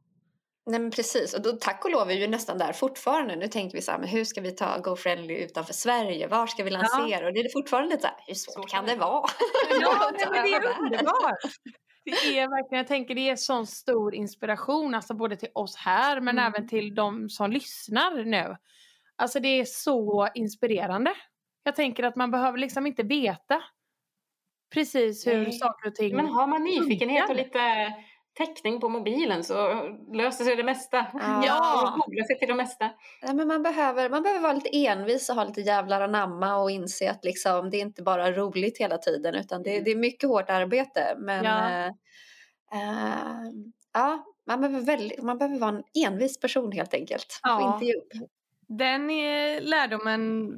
Nej 0.70 0.80
men 0.80 0.90
precis, 0.90 1.34
och 1.34 1.42
då, 1.42 1.52
tack 1.52 1.84
och 1.84 1.90
lov 1.90 2.02
är 2.02 2.06
vi 2.06 2.20
ju 2.20 2.26
nästan 2.28 2.58
där 2.58 2.72
fortfarande. 2.72 3.36
Nu 3.36 3.48
tänker 3.48 3.76
vi 3.76 3.82
så 3.82 3.90
här, 3.92 3.98
men 3.98 4.08
hur 4.08 4.24
ska 4.24 4.40
vi 4.40 4.50
ta 4.52 4.78
GoFriendly 4.78 5.34
utanför 5.36 5.72
Sverige? 5.72 6.26
Var 6.28 6.46
ska 6.46 6.64
vi 6.64 6.70
lansera? 6.70 7.26
Och 7.26 7.32
det 7.32 7.40
är 7.40 7.52
fortfarande 7.52 7.88
lite 7.90 8.00
så 8.02 8.06
här, 8.08 8.16
hur 8.26 8.34
svårt 8.34 8.54
Svårt 8.54 8.68
kan 8.70 8.84
det 8.86 8.92
det 8.92 8.98
vara? 8.98 9.28
Ja, 9.80 10.10
men 10.30 10.32
det 10.44 10.54
är 10.54 10.78
underbart. 10.80 11.38
Det 12.04 12.38
är 12.38 12.48
verkligen, 12.48 12.78
jag 12.78 12.86
tänker 12.86 13.14
det 13.14 13.30
är 13.30 13.36
sån 13.36 13.66
stor 13.66 14.14
inspiration, 14.14 14.94
alltså 14.94 15.14
både 15.14 15.36
till 15.36 15.48
oss 15.54 15.76
här 15.76 16.20
men 16.20 16.38
Mm. 16.38 16.52
även 16.52 16.68
till 16.68 16.94
de 16.94 17.28
som 17.30 17.50
lyssnar 17.50 18.24
nu. 18.24 18.56
Alltså 19.16 19.40
det 19.40 19.48
är 19.48 19.64
så 19.64 20.28
inspirerande. 20.34 21.14
Jag 21.66 21.76
tänker 21.76 22.02
att 22.02 22.16
man 22.16 22.30
behöver 22.30 22.58
liksom 22.58 22.86
inte 22.86 23.02
veta 23.02 23.62
precis 24.74 25.26
hur 25.26 25.42
Nej. 25.42 25.52
saker 25.52 25.88
och 25.88 25.94
ting 25.94 26.16
men 26.16 26.26
har 26.26 26.46
man 26.46 26.64
nyfikenhet 26.64 27.30
och 27.30 27.36
lite 27.36 27.92
täckning 28.32 28.80
på 28.80 28.88
mobilen 28.88 29.44
så 29.44 29.82
löser 30.12 30.44
sig 30.44 30.56
det 30.56 30.64
mesta. 30.64 31.06
Ja. 31.44 31.82
Och 31.94 32.00
googla 32.00 32.24
sig 32.24 32.38
till 32.38 32.48
det 32.48 32.54
mesta. 32.54 32.90
Ja, 33.22 33.32
men 33.32 33.48
man, 33.48 33.62
behöver, 33.62 34.10
man 34.10 34.22
behöver 34.22 34.42
vara 34.42 34.52
lite 34.52 34.86
envis 34.86 35.28
och 35.30 35.36
ha 35.36 35.44
lite 35.44 35.60
jävlar 35.60 36.00
anamma 36.00 36.56
och 36.56 36.70
inse 36.70 37.10
att 37.10 37.24
liksom, 37.24 37.70
det 37.70 37.76
är 37.76 37.80
inte 37.80 38.02
bara 38.02 38.32
roligt 38.32 38.78
hela 38.78 38.98
tiden 38.98 39.34
utan 39.34 39.62
det, 39.62 39.80
det 39.80 39.90
är 39.90 39.96
mycket 39.96 40.28
hårt 40.28 40.50
arbete. 40.50 41.16
Men 41.18 41.44
Ja. 41.44 41.70
eh, 41.70 41.86
eh, 42.72 43.50
ja, 43.92 44.24
man, 44.46 44.60
behöver 44.60 44.80
väldigt, 44.80 45.22
man 45.22 45.38
behöver 45.38 45.58
vara 45.58 45.70
en 45.76 46.06
envis 46.06 46.40
person 46.40 46.72
helt 46.72 46.94
enkelt. 46.94 47.40
Ja. 47.42 47.56
Och 47.56 47.74
inte 47.74 47.86
ge 47.86 47.94
upp. 47.94 48.12
Den 48.68 49.10
eh, 49.10 49.62
lärdomen 49.62 50.50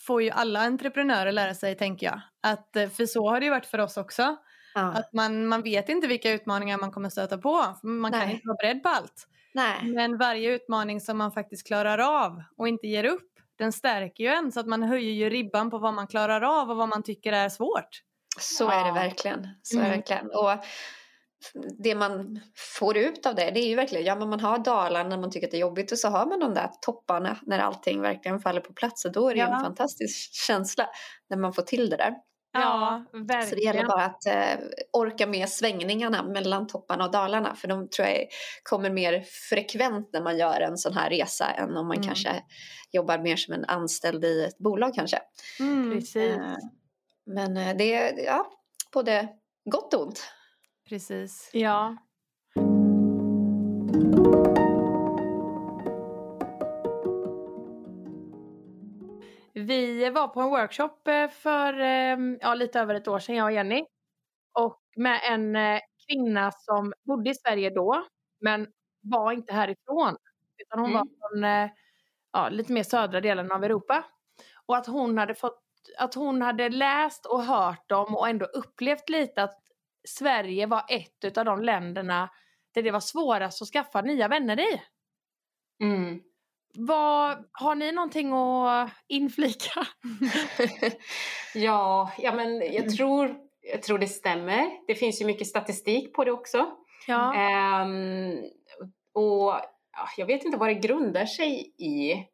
får 0.00 0.22
ju 0.22 0.30
alla 0.30 0.60
entreprenörer 0.60 1.32
lära 1.32 1.54
sig, 1.54 1.76
tänker 1.76 2.06
jag. 2.06 2.20
Att, 2.40 2.76
eh, 2.76 2.88
för 2.88 3.06
så 3.06 3.28
har 3.28 3.40
det 3.40 3.44
ju 3.46 3.50
varit 3.50 3.66
för 3.66 3.78
oss 3.78 3.96
också. 3.96 4.36
Ja. 4.74 4.80
Att 4.80 5.12
man, 5.12 5.46
man 5.46 5.62
vet 5.62 5.88
inte 5.88 6.06
vilka 6.06 6.30
utmaningar 6.32 6.78
man 6.78 6.90
kommer 6.92 7.08
stöta 7.08 7.38
på. 7.38 7.76
Man 7.82 8.12
kan 8.12 8.20
Nej. 8.20 8.32
inte 8.34 8.46
vara 8.46 8.56
beredd 8.56 8.82
på 8.82 8.88
allt. 8.88 9.26
Nej. 9.54 9.82
Men 9.84 10.16
varje 10.18 10.50
utmaning 10.50 11.00
som 11.00 11.18
man 11.18 11.32
faktiskt 11.32 11.66
klarar 11.66 11.98
av 12.24 12.42
och 12.56 12.68
inte 12.68 12.86
ger 12.86 13.04
upp, 13.04 13.28
den 13.58 13.72
stärker 13.72 14.24
ju 14.24 14.30
en 14.30 14.52
så 14.52 14.60
att 14.60 14.66
man 14.66 14.82
höjer 14.82 15.12
ju 15.12 15.30
ribban 15.30 15.70
på 15.70 15.78
vad 15.78 15.94
man 15.94 16.06
klarar 16.06 16.60
av 16.60 16.70
och 16.70 16.76
vad 16.76 16.88
man 16.88 17.02
tycker 17.02 17.32
är 17.32 17.48
svårt. 17.48 18.02
Så 18.40 18.70
är 18.70 18.82
det 18.82 18.88
Ja. 18.88 18.94
verkligen. 18.94 19.48
Så 19.62 19.76
är 19.76 19.80
det 19.80 19.86
Mm. 19.86 19.98
verkligen. 19.98 20.30
Och 20.30 20.50
det 21.78 21.94
man 21.94 22.40
får 22.78 22.96
ut 22.96 23.26
av 23.26 23.34
det, 23.34 23.50
det 23.50 23.60
är 23.60 23.68
ju 23.68 23.74
verkligen, 23.76 24.04
ja 24.04 24.14
men 24.16 24.28
man 24.28 24.40
har 24.40 24.58
dalar 24.58 25.04
när 25.04 25.18
man 25.18 25.30
tycker 25.30 25.46
att 25.46 25.50
det 25.50 25.56
är 25.56 25.60
jobbigt 25.60 25.92
och 25.92 25.98
så 25.98 26.08
har 26.08 26.26
man 26.26 26.40
de 26.40 26.54
där 26.54 26.70
topparna 26.80 27.36
när 27.42 27.58
allting 27.58 28.00
verkligen 28.00 28.40
faller 28.40 28.60
på 28.60 28.72
plats 28.72 29.04
och 29.04 29.12
då 29.12 29.28
är 29.28 29.34
det 29.34 29.40
Ja. 29.40 29.54
en 29.56 29.60
fantastisk 29.64 30.32
känsla 30.46 30.86
när 31.30 31.36
man 31.36 31.52
får 31.52 31.62
till 31.62 31.90
det 31.90 31.96
där. 31.96 32.14
Ja, 32.52 33.04
Så 33.10 33.18
det 33.18 33.24
verkligen. 33.24 33.64
gäller 33.64 33.88
bara 33.88 34.04
att 34.04 34.26
eh, 34.26 34.66
orka 34.92 35.26
med 35.26 35.48
svängningarna 35.48 36.22
mellan 36.22 36.66
topparna 36.66 37.04
och 37.04 37.10
dalarna 37.10 37.54
för 37.54 37.68
de 37.68 37.88
tror 37.88 38.08
jag 38.08 38.26
kommer 38.62 38.90
mer 38.90 39.24
frekvent 39.50 40.10
när 40.12 40.20
man 40.22 40.38
gör 40.38 40.60
en 40.60 40.76
sån 40.78 40.92
här 40.92 41.10
resa 41.10 41.50
än 41.50 41.76
om 41.76 41.86
man 41.86 41.96
Mm. 41.96 42.06
kanske 42.08 42.42
jobbar 42.92 43.18
mer 43.18 43.36
som 43.36 43.54
en 43.54 43.64
anställd 43.64 44.24
i 44.24 44.44
ett 44.44 44.58
bolag 44.58 44.94
kanske. 44.94 45.18
Precis. 45.92 46.16
Eh, 46.16 46.56
Men 47.26 47.56
eh, 47.56 47.76
det 47.76 47.94
är 47.94 48.24
ja, 48.24 48.46
både 48.92 49.28
gott 49.70 49.94
och 49.94 50.02
ont. 50.06 50.22
Precis. 50.90 51.50
Ja. 51.52 51.96
Vi 59.54 60.10
var 60.10 60.28
på 60.28 60.40
en 60.40 60.50
workshop 60.50 61.08
eh, 61.08 61.28
för 61.30 61.80
eh, 61.80 62.16
ja, 62.40 62.54
lite 62.54 62.80
över 62.80 62.94
ett 62.94 63.08
år 63.08 63.18
sedan, 63.18 63.36
jag 63.36 63.44
och 63.44 63.52
Jenny. 63.52 63.84
Och 64.52 64.80
med 64.96 65.20
en 65.24 65.56
eh, 65.56 65.80
kvinna 66.08 66.50
som 66.52 66.92
bodde 67.04 67.30
i 67.30 67.34
Sverige 67.34 67.70
då, 67.70 68.04
men 68.40 68.66
var 69.02 69.32
inte 69.32 69.52
härifrån. 69.52 70.16
Utan 70.58 70.78
hon 70.80 70.92
var 70.92 71.00
Mm. 71.00 71.14
från 71.20 71.44
eh, 71.44 71.70
ja, 72.32 72.48
lite 72.48 72.72
mer 72.72 72.82
södra 72.82 73.20
delen 73.20 73.52
av 73.52 73.64
Europa. 73.64 74.04
Och 74.66 74.76
att 74.76 74.86
hon 74.86 75.18
hade 75.18 75.34
fått 75.34 75.60
att 75.98 76.14
hon 76.14 76.42
hade 76.42 76.68
läst 76.68 77.26
och 77.26 77.42
hört 77.42 77.88
dem 77.88 78.16
och 78.16 78.28
ändå 78.28 78.46
upplevt 78.46 79.08
lite 79.08 79.42
att 79.42 79.58
Sverige 80.08 80.66
var 80.66 80.84
ett 80.88 81.38
av 81.38 81.44
de 81.44 81.62
länderna 81.62 82.30
där 82.74 82.82
det 82.82 82.90
var 82.90 83.00
svårast 83.00 83.62
att 83.62 83.68
skaffa 83.68 84.00
nya 84.00 84.28
vänner 84.28 84.60
i. 84.60 84.82
Mm. 85.82 86.20
Vad, 86.74 87.44
har 87.52 87.74
ni 87.74 87.92
någonting 87.92 88.32
att 88.32 88.90
inflika? 89.08 89.86
ja, 91.54 92.12
ja, 92.18 92.34
men 92.34 92.72
jag 92.72 92.96
tror, 92.96 93.36
jag 93.72 93.82
tror 93.82 93.98
det 93.98 94.06
stämmer. 94.06 94.86
Det 94.86 94.94
finns 94.94 95.20
ju 95.20 95.26
mycket 95.26 95.46
statistik 95.46 96.14
på 96.14 96.24
det 96.24 96.32
också. 96.32 96.70
Ja. 97.06 97.34
Ehm, 97.34 98.38
och 99.12 99.54
ja, 99.92 100.08
jag 100.16 100.26
vet 100.26 100.44
inte 100.44 100.58
vad 100.58 100.68
det 100.68 100.74
grundar 100.74 101.26
sig 101.26 101.74
i. 101.78 102.26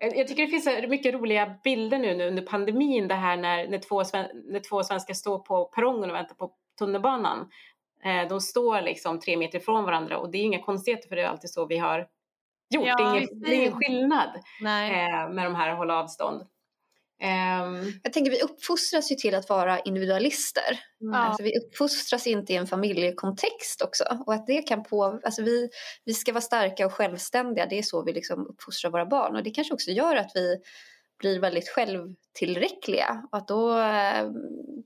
Jag 0.00 0.28
tycker 0.28 0.42
det 0.46 0.48
finns 0.48 0.88
mycket 0.88 1.14
roliga 1.14 1.58
bilder 1.64 1.98
nu, 1.98 2.14
nu 2.14 2.28
under 2.28 2.42
pandemin, 2.42 3.08
det 3.08 3.14
här 3.14 3.36
när, 3.36 3.68
när, 3.68 3.78
två, 3.78 4.02
när 4.52 4.60
två 4.60 4.82
svenskar 4.82 5.14
står 5.14 5.38
på 5.38 5.64
perrongen 5.64 6.10
och 6.10 6.16
väntar 6.16 6.34
på 6.34 6.52
tunnelbanan. 6.78 7.50
Eh, 8.04 8.28
de 8.28 8.40
står 8.40 8.80
liksom 8.80 9.20
tre 9.20 9.36
meter 9.36 9.58
ifrån 9.58 9.84
varandra 9.84 10.18
och 10.18 10.30
det 10.30 10.38
är 10.38 10.42
inga 10.42 10.62
konstigheter 10.62 11.08
för 11.08 11.16
det 11.16 11.22
är 11.22 11.26
alltid 11.28 11.50
så 11.50 11.66
vi 11.66 11.78
har 11.78 11.98
gjort. 12.74 12.86
Ja, 12.86 12.96
det, 12.96 13.02
är 13.02 13.16
ingen, 13.16 13.40
det 13.40 13.50
är 13.50 13.54
ingen 13.54 13.76
skillnad 13.76 14.30
Nej. 14.60 14.90
eh, 14.90 15.28
med 15.30 15.44
de 15.44 15.54
här 15.54 15.74
hålla 15.74 15.98
avstånd. 15.98 16.46
Ehm, 17.20 17.92
Jag 18.02 18.12
tänker 18.12 18.30
vi 18.30 18.42
uppfostras 18.42 19.12
ju 19.12 19.16
till 19.16 19.34
att 19.34 19.48
vara 19.48 19.80
individualister. 19.80 20.80
Ja. 20.98 21.16
Alltså, 21.16 21.42
vi 21.42 21.58
uppfostras 21.58 22.26
inte 22.26 22.52
i 22.52 22.56
en 22.56 22.66
familjekontext 22.66 23.82
också. 23.82 24.04
Och 24.26 24.34
att 24.34 24.46
det 24.46 24.62
kan 24.62 24.82
på, 24.82 25.20
alltså 25.24 25.42
vi, 25.42 25.70
vi 26.04 26.14
ska 26.14 26.32
vara 26.32 26.40
starka 26.40 26.86
och 26.86 26.92
självständiga. 26.92 27.66
Det 27.66 27.78
är 27.78 27.82
så 27.82 28.02
vi 28.02 28.12
liksom 28.12 28.46
uppfostrar 28.46 28.90
våra 28.90 29.06
barn. 29.06 29.36
Och 29.36 29.42
det 29.42 29.50
kanske 29.50 29.74
också 29.74 29.90
gör 29.90 30.16
att 30.16 30.30
vi 30.34 30.56
blir 31.18 31.40
väldigt 31.40 31.68
självtillräckliga. 31.68 33.22
Och 33.32 33.38
att 33.38 33.48
då 33.48 33.78
eh, 33.78 34.30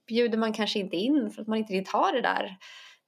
bjuder 0.06 0.38
man 0.38 0.52
kanske 0.52 0.78
inte 0.78 0.96
in 0.96 1.30
för 1.30 1.42
att 1.42 1.48
man 1.48 1.58
inte 1.58 1.72
riktigt 1.72 1.92
har 1.92 2.12
det 2.12 2.20
där. 2.20 2.56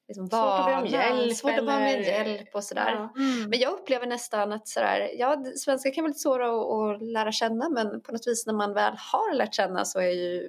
Liksom, 0.08 0.28
Svårt 0.28 0.60
att 0.60 0.66
be 0.66 0.76
om 0.76 0.86
hjälp 0.86 1.36
Svårt 1.36 1.58
att 1.58 1.66
be 1.66 1.76
om 1.76 1.82
hjälp 1.82 2.54
och 2.54 2.64
sådär. 2.64 2.90
ja. 2.90 3.22
Mm. 3.22 3.50
Men 3.50 3.58
jag 3.58 3.72
upplever 3.72 4.06
nästan 4.06 4.52
att 4.52 4.68
sådär, 4.68 5.10
ja, 5.18 5.44
svenskar 5.56 5.94
kan 5.94 6.02
vara 6.04 6.08
lite 6.08 6.20
svåra 6.20 6.46
att, 6.46 7.02
att 7.02 7.02
lära 7.02 7.32
känna 7.32 7.68
men 7.68 8.00
på 8.02 8.12
något 8.12 8.26
vis 8.26 8.46
när 8.46 8.54
man 8.54 8.74
väl 8.74 8.94
har 8.98 9.34
lärt 9.34 9.54
känna 9.54 9.84
så 9.84 10.00
är 10.00 10.10
ju 10.10 10.48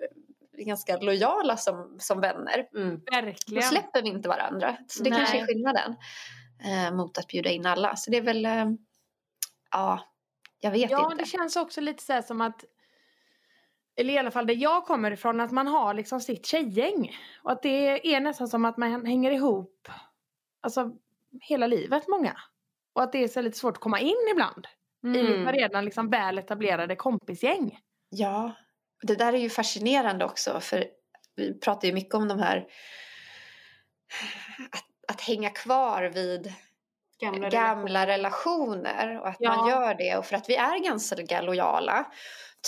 vi 0.58 0.64
ganska 0.64 0.98
lojala 0.98 1.58
som, 1.58 1.96
som 2.00 2.22
vänner. 2.22 2.68
Mm. 2.76 3.00
Då 3.06 3.22
Verkligen. 3.22 3.64
släpper 3.64 4.02
vi 4.02 4.10
inte 4.10 4.30
varandra. 4.30 4.78
Så 4.88 5.04
det 5.04 5.10
Nej. 5.10 5.20
kanske 5.20 5.40
är 5.40 5.46
skillnaden 5.48 5.96
eh, 6.64 6.96
mot 6.96 7.18
att 7.18 7.28
bjuda 7.28 7.50
in 7.50 7.66
alla. 7.66 7.96
Så 7.96 8.12
det 8.12 8.18
är 8.18 8.22
väl, 8.22 8.46
eh, 8.46 8.66
ja, 9.72 10.00
jag 10.60 10.72
vet 10.72 10.92
Ja, 10.92 11.12
inte. 11.12 11.24
det 11.24 11.30
känns 11.30 11.56
också 11.56 11.82
lite 11.82 12.04
så 12.04 12.14
här 12.14 12.22
som 12.22 12.42
att 12.42 12.66
eller 13.98 14.14
i 14.14 14.18
alla 14.18 14.32
fall 14.32 14.48
där 14.48 14.56
jag 14.56 14.86
kommer 14.86 15.12
ifrån, 15.12 15.40
att 15.40 15.52
man 15.52 15.68
har 15.68 15.94
liksom 15.94 16.20
sitt 16.22 16.46
tjejgäng. 16.46 17.18
Och 17.44 17.52
att 17.52 17.62
det 17.64 18.16
är 18.16 18.20
nästan 18.20 18.48
som 18.48 18.66
att 18.66 18.78
man 18.78 19.06
hänger 19.06 19.32
ihop 19.32 19.88
alltså 20.62 20.92
hela 21.42 21.68
livet 21.68 22.08
många. 22.08 22.38
Och 22.94 23.04
att 23.04 23.12
det 23.12 23.24
är 23.24 23.28
så 23.28 23.42
lite 23.42 23.58
svårt 23.58 23.74
att 23.78 23.82
komma 23.84 24.00
in 24.00 24.28
ibland. 24.32 24.68
I 25.04 25.08
Mm. 25.20 25.48
ett 25.48 25.56
redan 25.56 25.86
liksom 25.86 26.10
väl 26.10 26.38
etablerade 26.38 26.96
kompisgäng. 26.96 27.80
Ja, 28.10 28.52
det 29.02 29.16
där 29.16 29.34
är 29.34 29.38
ju 29.38 29.50
fascinerande 29.50 30.26
också 30.26 30.60
för 30.60 30.86
vi 31.36 31.60
pratar 31.60 31.88
ju 31.88 31.94
mycket 31.94 32.16
om 32.16 32.28
de 32.28 32.40
här 32.40 32.58
att, 34.72 34.86
att 35.14 35.22
hänga 35.22 35.50
kvar 35.50 36.04
vid 36.04 36.54
Gamla, 37.22 37.50
gamla 37.50 38.08
relationer 38.08 39.20
och 39.22 39.28
att 39.28 39.36
Ja. 39.40 39.56
man 39.56 39.70
gör 39.70 39.94
det 39.94 40.18
och 40.18 40.26
för 40.26 40.36
att 40.36 40.50
vi 40.50 40.56
är 40.56 40.84
ganska 40.84 41.42
lojala 41.42 42.06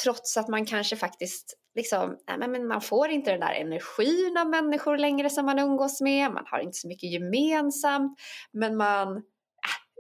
trots 0.04 0.38
att 0.38 0.48
man 0.48 0.66
kanske 0.66 0.96
faktiskt 0.96 1.54
liksom, 1.76 2.18
nej 2.38 2.48
men- 2.50 2.68
man 2.68 2.82
får 2.82 3.10
inte 3.10 3.32
den 3.32 3.40
där 3.40 3.54
energin 3.54 4.38
av 4.38 4.48
människor 4.50 4.98
längre 4.98 5.30
som 5.30 5.46
man 5.46 5.60
umgås 5.60 6.02
med, 6.02 6.32
man 6.32 6.46
har 6.48 6.60
inte 6.60 6.78
så 6.78 6.88
mycket 6.88 7.12
gemensamt 7.12 8.20
men 8.54 8.78
man 8.78 9.18
ah, 9.18 9.22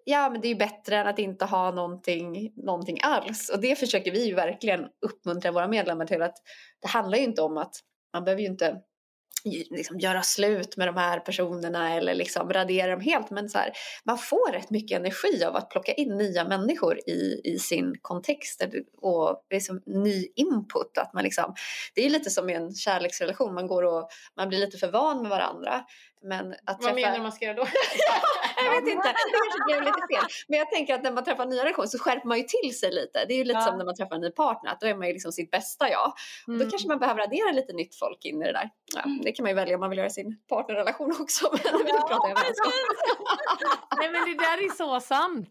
Ja 0.06 0.30
men 0.30 0.42
det 0.42 0.48
är 0.48 0.50
ju 0.50 0.56
bättre 0.56 0.98
än 0.98 1.08
att 1.08 1.20
inte 1.20 1.46
ha 1.46 1.72
någonting, 1.72 2.54
någonting 2.56 2.98
alls 3.04 3.50
och 3.50 3.62
det 3.62 3.76
försöker 3.76 4.12
vi 4.12 4.26
ju 4.28 4.36
verkligen 4.36 4.88
uppmuntra 5.06 5.52
våra 5.52 5.68
medlemmar 5.68 6.06
till 6.06 6.22
att 6.22 6.36
det 6.82 6.88
handlar 6.88 7.18
ju 7.18 7.24
inte 7.24 7.42
om 7.42 7.58
att 7.58 7.76
man 8.14 8.24
behöver 8.24 8.42
ju 8.42 8.48
inte 8.48 8.78
liksom 9.50 10.00
göra 10.00 10.22
slut 10.22 10.78
med 10.78 10.88
de 10.88 10.98
här 10.98 11.20
personerna 11.20 11.94
eller 11.94 12.16
liksom 12.16 12.54
radera 12.54 12.92
dem 12.92 13.02
helt 13.02 13.30
men 13.30 13.50
så 13.50 13.58
här, 13.58 13.72
man 14.04 14.18
får 14.18 14.52
rätt 14.52 14.70
mycket 14.70 15.00
energi 15.00 15.44
av 15.44 15.56
att 15.56 15.70
plocka 15.70 15.94
in 15.94 16.18
nya 16.18 16.44
människor 16.44 17.00
i, 17.08 17.42
i 17.44 17.60
sin 17.60 17.96
kontext 18.02 18.64
och 19.02 19.46
liksom 19.50 19.82
ny 19.86 20.28
input. 20.36 20.98
Att 20.98 21.14
man 21.14 21.24
liksom, 21.24 21.56
det 21.94 22.06
är 22.06 22.10
lite 22.10 22.30
som 22.30 22.50
i 22.50 22.54
en 22.54 22.74
kärleksrelation, 22.74 23.54
man, 23.54 23.68
går 23.68 23.84
och, 23.84 24.10
man 24.38 24.50
blir 24.50 24.60
lite 24.60 24.78
för 24.78 24.92
van 24.92 25.22
med 25.22 25.30
varandra. 25.30 25.84
Men 26.22 26.56
att 26.66 26.84
Vad 26.84 26.96
menar 26.96 27.10
träffa... 27.10 27.24
man 27.24 27.32
ska 27.32 27.46
göra 27.46 27.56
då? 27.56 27.68
jag 28.66 28.72
vet 28.72 28.94
inte, 28.94 29.08
det 29.08 29.38
kanske 29.44 29.64
blev 29.66 29.82
lite 29.84 30.02
fel. 30.16 30.26
Men 30.48 30.60
jag 30.60 30.72
tänker 30.72 30.96
att 30.96 31.04
när 31.04 31.12
man 31.12 31.24
träffar 31.24 31.46
nya 31.46 31.64
relationer 31.64 31.88
så 31.88 32.00
skärper 32.00 32.28
man 32.28 32.38
ju 32.38 32.44
till 32.44 32.80
sig 32.80 32.92
lite. 32.92 33.26
Det 33.28 33.34
är 33.34 33.38
ju 33.38 33.44
lite 33.44 33.60
Ja. 33.60 33.66
som 33.66 33.78
när 33.78 33.86
man 33.86 33.96
träffar 33.96 34.16
en 34.16 34.22
ny 34.22 34.32
partner, 34.32 34.72
att 34.72 34.80
då 34.82 34.88
är 34.88 34.96
man 34.96 35.08
ju 35.08 35.14
liksom 35.14 35.32
sitt 35.32 35.52
bästa 35.52 35.90
jag. 35.90 36.08
Och 36.08 36.14
Mm. 36.48 36.60
Då 36.66 36.70
kanske 36.72 36.88
man 36.88 37.00
behöver 37.00 37.22
addera 37.22 37.52
lite 37.52 37.74
nytt 37.74 37.96
folk 37.96 38.26
in 38.26 38.42
i 38.42 38.46
det 38.46 38.52
där. 38.52 38.70
Ja, 38.96 39.04
det 39.24 39.32
kan 39.32 39.44
man 39.44 39.50
ju 39.50 39.56
välja 39.56 39.76
om 39.76 39.80
man 39.80 39.90
vill 39.90 40.00
göra 40.00 40.10
sin 40.10 40.38
partnerrelation 40.50 41.16
också. 41.20 41.50
Men 41.64 41.74
nu 41.74 41.84
pratar 41.84 42.30
jag 42.30 42.38
Nej 44.00 44.12
men 44.12 44.26
det 44.26 44.38
där 44.38 44.66
är 44.66 44.76
så 44.76 45.00
sant. 45.00 45.50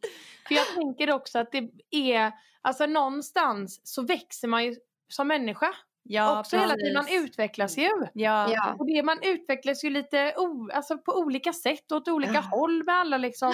För 0.48 0.54
jag 0.54 0.66
tänker 0.74 1.10
också 1.10 1.38
att 1.38 1.52
det 1.52 1.68
är, 1.90 2.32
alltså 2.62 2.86
någonstans 2.86 3.80
så 3.84 4.02
växer 4.02 4.48
man 4.48 4.64
ju 4.64 4.76
som 5.08 5.28
människa. 5.28 5.74
Ja, 6.08 6.40
också 6.40 6.56
hela 6.56 6.74
tiden, 6.74 6.94
man 6.94 7.04
precis. 7.04 7.24
utvecklas 7.24 7.78
ju. 7.78 7.90
Ja. 8.14 8.52
Ja. 8.52 8.76
Och 8.78 8.86
det, 8.86 9.02
man 9.02 9.18
utvecklas 9.22 9.84
ju 9.84 9.90
lite 9.90 10.34
o, 10.36 10.68
alltså 10.72 10.98
på 10.98 11.12
olika 11.12 11.52
sätt 11.52 11.92
och 11.92 11.96
åt 11.98 12.08
olika 12.08 12.32
Ja. 12.34 12.40
håll 12.40 12.84
med 12.84 12.94
alla 12.94 13.18
liksom. 13.18 13.52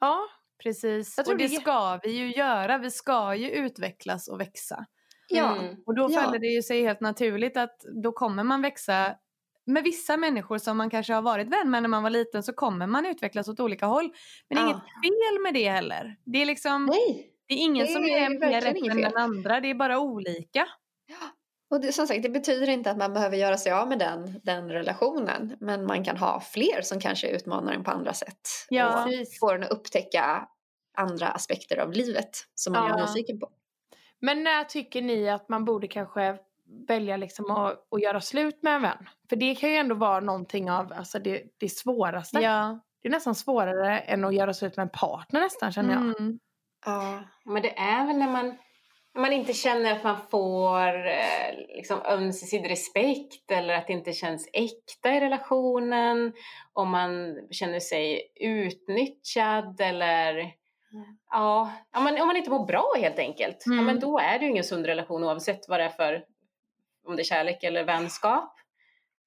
Ja, 0.00 0.20
Precis, 0.62 1.18
och 1.18 1.24
det 1.24 1.34
det 1.34 1.44
är- 1.44 1.60
ska 1.60 2.00
vi 2.02 2.10
ju 2.10 2.32
göra. 2.34 2.78
Vi 2.78 2.90
ska 2.90 3.34
ju 3.34 3.50
utvecklas 3.50 4.28
och 4.28 4.40
växa. 4.40 4.84
Ja. 5.28 5.56
Mm. 5.56 5.76
Och 5.86 5.94
då 5.94 6.06
Ja. 6.10 6.20
faller 6.22 6.38
det 6.38 6.46
ju 6.46 6.62
sig 6.62 6.82
helt 6.82 7.00
naturligt 7.00 7.56
att 7.56 7.76
då 8.02 8.12
kommer 8.12 8.44
man 8.44 8.62
växa 8.62 9.14
med 9.66 9.82
vissa 9.84 10.16
människor 10.16 10.58
som 10.58 10.76
man 10.76 10.90
kanske 10.90 11.12
har 11.14 11.22
varit 11.22 11.48
vän 11.48 11.70
med 11.70 11.82
när 11.82 11.88
man 11.88 12.02
var 12.02 12.10
liten 12.10 12.42
så 12.42 12.52
kommer 12.52 12.86
man 12.86 13.06
utvecklas 13.06 13.48
åt 13.48 13.60
olika 13.60 13.86
håll. 13.86 14.12
Men 14.48 14.56
det 14.56 14.62
är 14.62 14.66
Ja. 14.66 14.68
inget 14.70 14.82
fel 15.30 15.42
med 15.42 15.54
det 15.54 15.68
heller. 15.70 16.16
Det 16.24 16.42
är 16.42 16.46
liksom, 16.46 16.86
Nej. 16.86 17.30
det 17.46 17.54
är 17.54 17.58
ingen 17.58 17.86
det 17.86 17.92
som 17.92 18.04
är 18.04 18.16
är 18.18 18.28
mer 18.50 18.60
rätt 18.60 18.90
än 18.90 19.00
den 19.00 19.16
andra. 19.16 19.60
Det 19.60 19.70
är 19.70 19.74
bara 19.74 19.98
olika. 20.00 20.66
Och 21.70 21.80
det, 21.80 21.92
som 21.92 22.06
sagt, 22.06 22.22
det 22.22 22.28
betyder 22.28 22.68
inte 22.68 22.90
att 22.90 22.96
man 22.96 23.12
behöver 23.12 23.36
göra 23.36 23.56
sig 23.56 23.72
av 23.72 23.88
med 23.88 23.98
den, 23.98 24.40
den 24.44 24.68
relationen. 24.70 25.56
Men 25.60 25.86
man 25.86 26.04
kan 26.04 26.16
ha 26.16 26.40
fler 26.40 26.82
som 26.82 27.00
kanske 27.00 27.28
utmanar 27.28 27.72
en 27.72 27.84
på 27.84 27.90
andra 27.90 28.12
sätt. 28.12 28.40
Ja. 28.68 29.04
Och 29.04 29.10
får 29.40 29.54
en 29.54 29.62
att 29.62 29.70
upptäcka 29.70 30.48
andra 30.96 31.28
aspekter 31.28 31.76
av 31.78 31.92
livet 31.92 32.30
som 32.54 32.72
man 32.72 32.88
Ja. 32.88 32.94
är 32.98 33.00
nyfiken 33.06 33.40
på. 33.40 33.48
men 34.20 34.44
när 34.44 34.64
tycker 34.64 35.02
ni 35.02 35.30
att 35.30 35.48
man 35.48 35.64
borde 35.64 35.88
kanske 35.88 36.36
välja 36.88 37.16
liksom 37.16 37.50
att, 37.50 37.86
att 37.90 38.02
göra 38.02 38.20
slut 38.20 38.62
med 38.62 38.74
en 38.74 38.82
vän? 38.82 39.08
För 39.28 39.36
det 39.36 39.54
kan 39.54 39.70
ju 39.70 39.76
ändå 39.76 39.94
vara 39.94 40.20
någonting 40.20 40.70
av 40.70 40.92
alltså 40.92 41.18
det, 41.18 41.42
det 41.58 41.68
svåraste. 41.68 42.38
Ja. 42.40 42.80
Det 43.02 43.08
är 43.08 43.12
nästan 43.12 43.34
svårare 43.34 43.98
än 43.98 44.24
att 44.24 44.34
göra 44.34 44.54
slut 44.54 44.76
med 44.76 44.82
en 44.84 44.90
partner 44.90 45.40
nästan 45.40 45.72
känner 45.72 45.92
jag. 45.94 46.02
Mm. 46.20 46.38
Ja. 46.86 47.22
Men 47.44 47.62
det 47.62 47.78
är 47.78 48.06
väl 48.06 48.16
när 48.16 48.30
man, 48.30 48.56
man 49.16 49.32
inte 49.32 49.52
känner 49.52 49.92
att 49.92 50.04
man 50.04 50.16
får 50.30 51.06
eh, 51.06 51.56
liksom 51.76 52.00
ömsesidig 52.04 52.70
respekt 52.70 53.50
eller 53.50 53.74
att 53.74 53.86
det 53.86 53.92
inte 53.92 54.12
känns 54.12 54.48
äkta 54.52 55.14
i 55.14 55.20
relationen. 55.20 56.32
Om 56.72 56.90
man 56.90 57.38
känner 57.50 57.80
sig 57.80 58.22
utnyttjad 58.40 59.80
eller 59.80 60.50
ja, 61.30 61.72
om 61.96 62.04
man, 62.04 62.20
om 62.20 62.26
man 62.26 62.36
inte 62.36 62.50
mår 62.50 62.66
bra 62.66 62.92
helt 62.98 63.18
enkelt. 63.18 63.62
Ja, 63.66 63.72
Mm. 63.72 63.84
men 63.84 64.00
då 64.00 64.18
är 64.18 64.38
det 64.38 64.44
ju 64.44 64.50
ingen 64.50 64.64
sund 64.64 64.86
relation 64.86 65.24
oavsett 65.24 65.68
vad 65.68 65.80
det 65.80 65.84
är 65.84 65.88
för, 65.88 66.24
om 67.06 67.16
det 67.16 67.22
är 67.22 67.24
kärlek 67.24 67.62
eller 67.64 67.84
vänskap. 67.84 68.52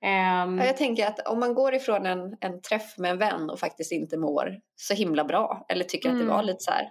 Ja, 0.01 0.65
jag 0.65 0.77
tänker 0.77 1.07
att 1.07 1.27
om 1.27 1.39
man 1.39 1.53
går 1.53 1.73
ifrån 1.75 2.05
en, 2.05 2.37
en 2.39 2.61
träff 2.61 2.97
med 2.97 3.11
en 3.11 3.17
vän 3.17 3.49
och 3.49 3.59
faktiskt 3.59 3.91
inte 3.91 4.17
mår 4.17 4.59
så 4.75 4.93
himla 4.93 5.23
bra 5.23 5.65
eller 5.69 5.83
tycker 5.83 6.09
att 6.09 6.15
Mm. 6.15 6.27
det 6.27 6.33
var 6.33 6.43
lite 6.43 6.59
så 6.59 6.71
här, 6.71 6.89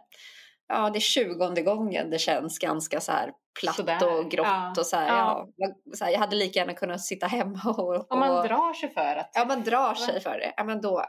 ja 0.69 0.91
det 0.91 0.99
är 0.99 1.01
tjugonde 1.01 1.63
gången 1.63 2.11
det 2.11 2.19
känns 2.19 2.59
ganska 2.59 3.01
så 3.01 3.13
här 3.13 3.33
platt 3.61 3.77
Sådär, 3.77 4.19
och 4.19 4.31
grått 4.31 4.47
ja. 4.47 4.75
och 4.79 4.87
så 4.87 4.97
här, 4.97 5.09
Ja. 5.09 5.49
ja. 5.57 5.69
så 5.95 6.05
här, 6.05 6.13
jag 6.13 6.19
hade 6.19 6.37
lika 6.37 6.59
gärna 6.59 6.75
kunnat 6.75 7.01
sitta 7.01 7.27
hemma 7.27 7.61
och, 7.65 7.95
och 7.97 8.13
om 8.13 8.19
man 8.19 8.47
drar 8.47 8.73
sig 8.73 8.89
för 8.95 9.17
att... 9.17 9.31
Ja, 9.35 9.45
man 9.45 9.63
drar 9.65 9.95
sig 9.95 10.21
för 10.21 10.39
det. 10.39 10.55
Ja, 10.57 10.65
men 10.65 10.81
då, 10.81 11.05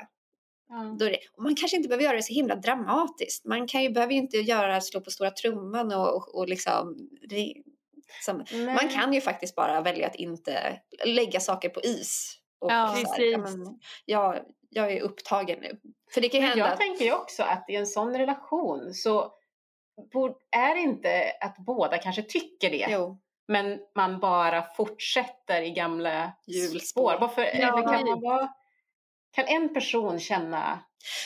Ja. 0.70 0.96
då 1.00 1.06
det. 1.06 1.20
Man 1.38 1.56
kanske 1.56 1.78
inte 1.78 1.90
behöver 1.90 2.04
göra 2.04 2.16
det 2.16 2.24
så 2.24 2.34
himla 2.34 2.56
dramatiskt. 2.56 3.46
Man 3.46 3.68
kan 3.68 3.84
ju, 3.84 3.90
behöver 3.90 4.14
ju 4.14 4.20
inte 4.20 4.38
göra, 4.38 4.82
slå 4.82 5.02
på 5.02 5.12
stora 5.12 5.32
trumman 5.32 5.92
och, 5.94 6.16
och, 6.16 6.36
och 6.36 6.48
liksom... 6.50 7.10
Det, 7.30 7.54
som, 8.26 8.44
man 8.66 8.90
kan 8.90 9.14
ju 9.14 9.22
faktiskt 9.22 9.56
bara 9.56 9.82
välja 9.82 10.08
att 10.08 10.16
inte 10.16 10.80
lägga 11.06 11.40
saker 11.40 11.70
på 11.70 11.82
is. 11.84 12.36
Och 12.60 12.72
Ja, 12.72 12.88
så 12.88 12.96
här, 12.96 13.04
precis. 13.06 13.32
ja, 13.32 13.38
men, 13.38 13.80
jag, 14.06 14.40
jag 14.70 14.92
är 14.94 15.02
upptagen 15.02 15.60
nu. 15.62 15.80
För 16.14 16.22
det 16.22 16.30
kan 16.30 16.40
Men 16.42 16.50
hända 16.50 16.66
jag 16.66 16.74
att... 16.74 16.80
tänker 16.80 17.06
ju 17.06 17.14
också 17.14 17.44
att 17.44 17.66
i 17.70 17.76
en 17.76 17.88
sån 17.88 18.18
relation 18.18 18.94
så 18.94 19.32
är 20.52 20.76
det 20.76 20.82
inte 20.82 21.32
att 21.42 21.58
båda 21.58 21.98
kanske 21.98 22.24
tycker 22.24 22.70
det. 22.70 22.88
Jo, 22.90 23.18
men 23.48 23.80
man 23.96 24.20
bara 24.20 24.62
fortsätter 24.62 25.62
i 25.62 25.72
gamla 25.72 26.32
Hjulspår. 26.48 26.80
spår. 26.80 27.18
Varför, 27.22 27.42
Ja. 27.42 27.50
eller 27.50 27.84
kan, 27.98 28.06
man 28.10 28.22
vara, 28.22 28.54
kan 29.32 29.46
en 29.48 29.74
person 29.74 30.20
känna 30.20 30.80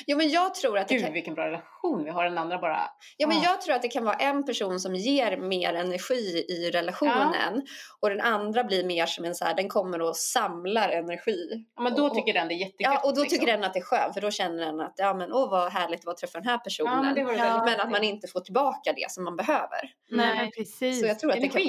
Jo 0.08 0.18
men 0.18 0.30
jag 0.30 0.56
tror 0.56 0.78
att 0.78 0.88
det 0.88 0.94
gud 0.96 1.04
kan, 1.04 1.14
vilken 1.14 1.34
bra 1.34 1.48
relation 1.48 2.04
vi 2.04 2.10
har, 2.10 2.24
den 2.24 2.38
andra 2.38 2.58
bara 2.58 2.80
ja, 3.18 3.28
men 3.28 3.38
ah. 3.38 3.44
jag 3.44 3.62
tror 3.62 3.76
att 3.76 3.82
det 3.82 3.88
kan 3.88 4.06
vara 4.06 4.16
en 4.16 4.46
person 4.46 4.80
som 4.80 4.96
ger 4.96 5.38
mer 5.38 5.74
energi 5.74 6.46
i 6.50 6.72
relationen 6.72 7.62
och 8.00 8.10
den 8.10 8.22
andra 8.22 8.64
blir 8.64 8.84
mer 8.84 9.06
som 9.06 9.26
en 9.26 9.36
så 9.36 9.46
här, 9.46 9.56
den 9.56 9.70
kommer 9.70 10.02
och 10.02 10.18
samlar 10.18 10.90
energi. 10.90 11.66
ja, 11.76 11.82
men 11.82 11.96
då 11.96 12.06
Och- 12.06 12.16
tycker 12.16 12.34
den 12.34 12.48
det 12.48 12.54
är 12.54 12.58
jättegött. 12.58 12.94
Ja, 12.94 13.02
och 13.04 13.16
då 13.16 13.22
tycker 13.22 13.36
liksom. 13.36 13.48
den 13.48 13.64
att 13.64 13.74
det 13.74 13.80
är 13.80 13.84
skönt 13.84 14.14
för 14.14 14.22
då 14.22 14.32
känner 14.32 14.66
den 14.66 14.82
att 14.82 14.94
ja 14.98 15.14
men 15.14 15.34
åh 15.34 15.50
vad 15.50 15.72
härligt 15.72 16.02
det 16.02 16.06
var 16.06 16.14
att 16.14 16.20
träffa 16.20 16.40
den 16.40 16.48
här 16.48 16.58
personen. 16.58 16.94
ja, 16.94 17.02
men, 17.04 17.16
det 17.16 17.22
Ja, 17.22 17.28
väldigt 17.28 17.66
men 17.66 17.80
att 17.80 17.92
man 17.92 18.04
inte 18.04 18.28
får 18.28 18.40
tillbaka 18.40 18.94
det 18.94 19.12
som 19.12 19.24
man 19.24 19.36
behöver. 19.36 19.94
Nej, 20.10 20.36
Nej. 20.36 20.52
precis. 20.52 21.00
Så 21.00 21.06
jag 21.06 21.20
tror 21.20 21.32
att 21.32 21.42
det 21.42 21.48
kan. 21.48 21.62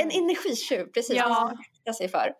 En 0.00 0.10
energitjuv, 0.10 0.84
precis. 0.84 1.16
Ja. 1.16 1.24
Ja. 1.28 1.52
Akta 1.78 1.92
sig 1.92 2.08
för. 2.08 2.32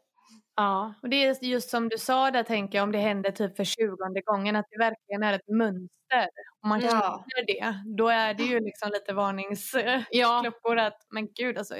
Ja. 0.61 0.95
Och 1.03 1.09
det 1.09 1.17
är 1.25 1.45
just 1.45 1.71
som 1.71 1.89
du 1.89 1.99
sa 1.99 2.31
där 2.31 2.43
tänker 2.43 2.79
jag 2.79 2.83
om 2.83 2.93
det 2.93 2.99
händer 2.99 3.31
typ 3.31 3.57
för 3.57 3.65
tjugonde 3.65 4.21
gången 4.21 4.57
att 4.57 4.67
det 4.71 4.79
verkligen 4.79 5.23
är 5.23 5.33
ett 5.33 5.49
mönster. 5.49 6.29
Om 6.63 6.69
man 6.69 6.81
Ja. 6.81 6.91
känner 6.91 7.47
det, 7.47 7.75
då 7.97 8.09
är 8.09 8.35
det 8.35 8.43
ju 8.43 8.61
liksom 8.61 8.91
lite 8.93 9.13
varningsklockor 9.13 10.77
Ja. 10.77 10.87
att 10.87 10.97
men 11.11 11.29
gud 11.35 11.59
alltså, 11.59 11.75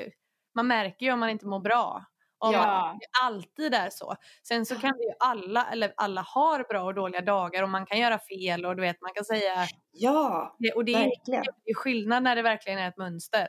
man 0.55 0.67
märker 0.67 1.07
ju 1.07 1.13
om 1.13 1.21
man 1.21 1.31
inte 1.31 1.47
mår 1.47 1.61
bra. 1.61 2.05
Om 2.39 2.53
Ja. 2.53 2.99
alltid 3.23 3.75
är 3.75 3.89
så. 3.91 4.15
Sen 4.49 4.67
så 4.67 4.75
kan 4.75 4.91
det 4.97 5.05
ju 5.05 5.13
alla, 5.21 5.67
eller 5.73 5.93
alla 5.97 6.21
har 6.27 6.65
bra 6.69 6.83
och 6.83 6.95
dåliga 6.95 7.21
dagar 7.21 7.63
och 7.63 7.69
man 7.69 7.87
kan 7.87 7.99
göra 7.99 8.19
fel 8.19 8.67
och 8.67 8.77
du 8.77 8.83
vet 8.83 9.01
man 9.01 9.13
kan 9.15 9.25
säga 9.25 9.55
Ja, 9.93 10.57
det, 10.59 10.73
och 10.73 10.85
det 10.85 10.93
är 10.95 10.99
verkligen. 11.05 11.45
ju 11.67 11.75
skillnad 11.75 12.23
när 12.23 12.37
det 12.37 12.43
verkligen 12.43 12.79
är 12.79 12.89
ett 12.89 12.97
mönster. 12.97 13.49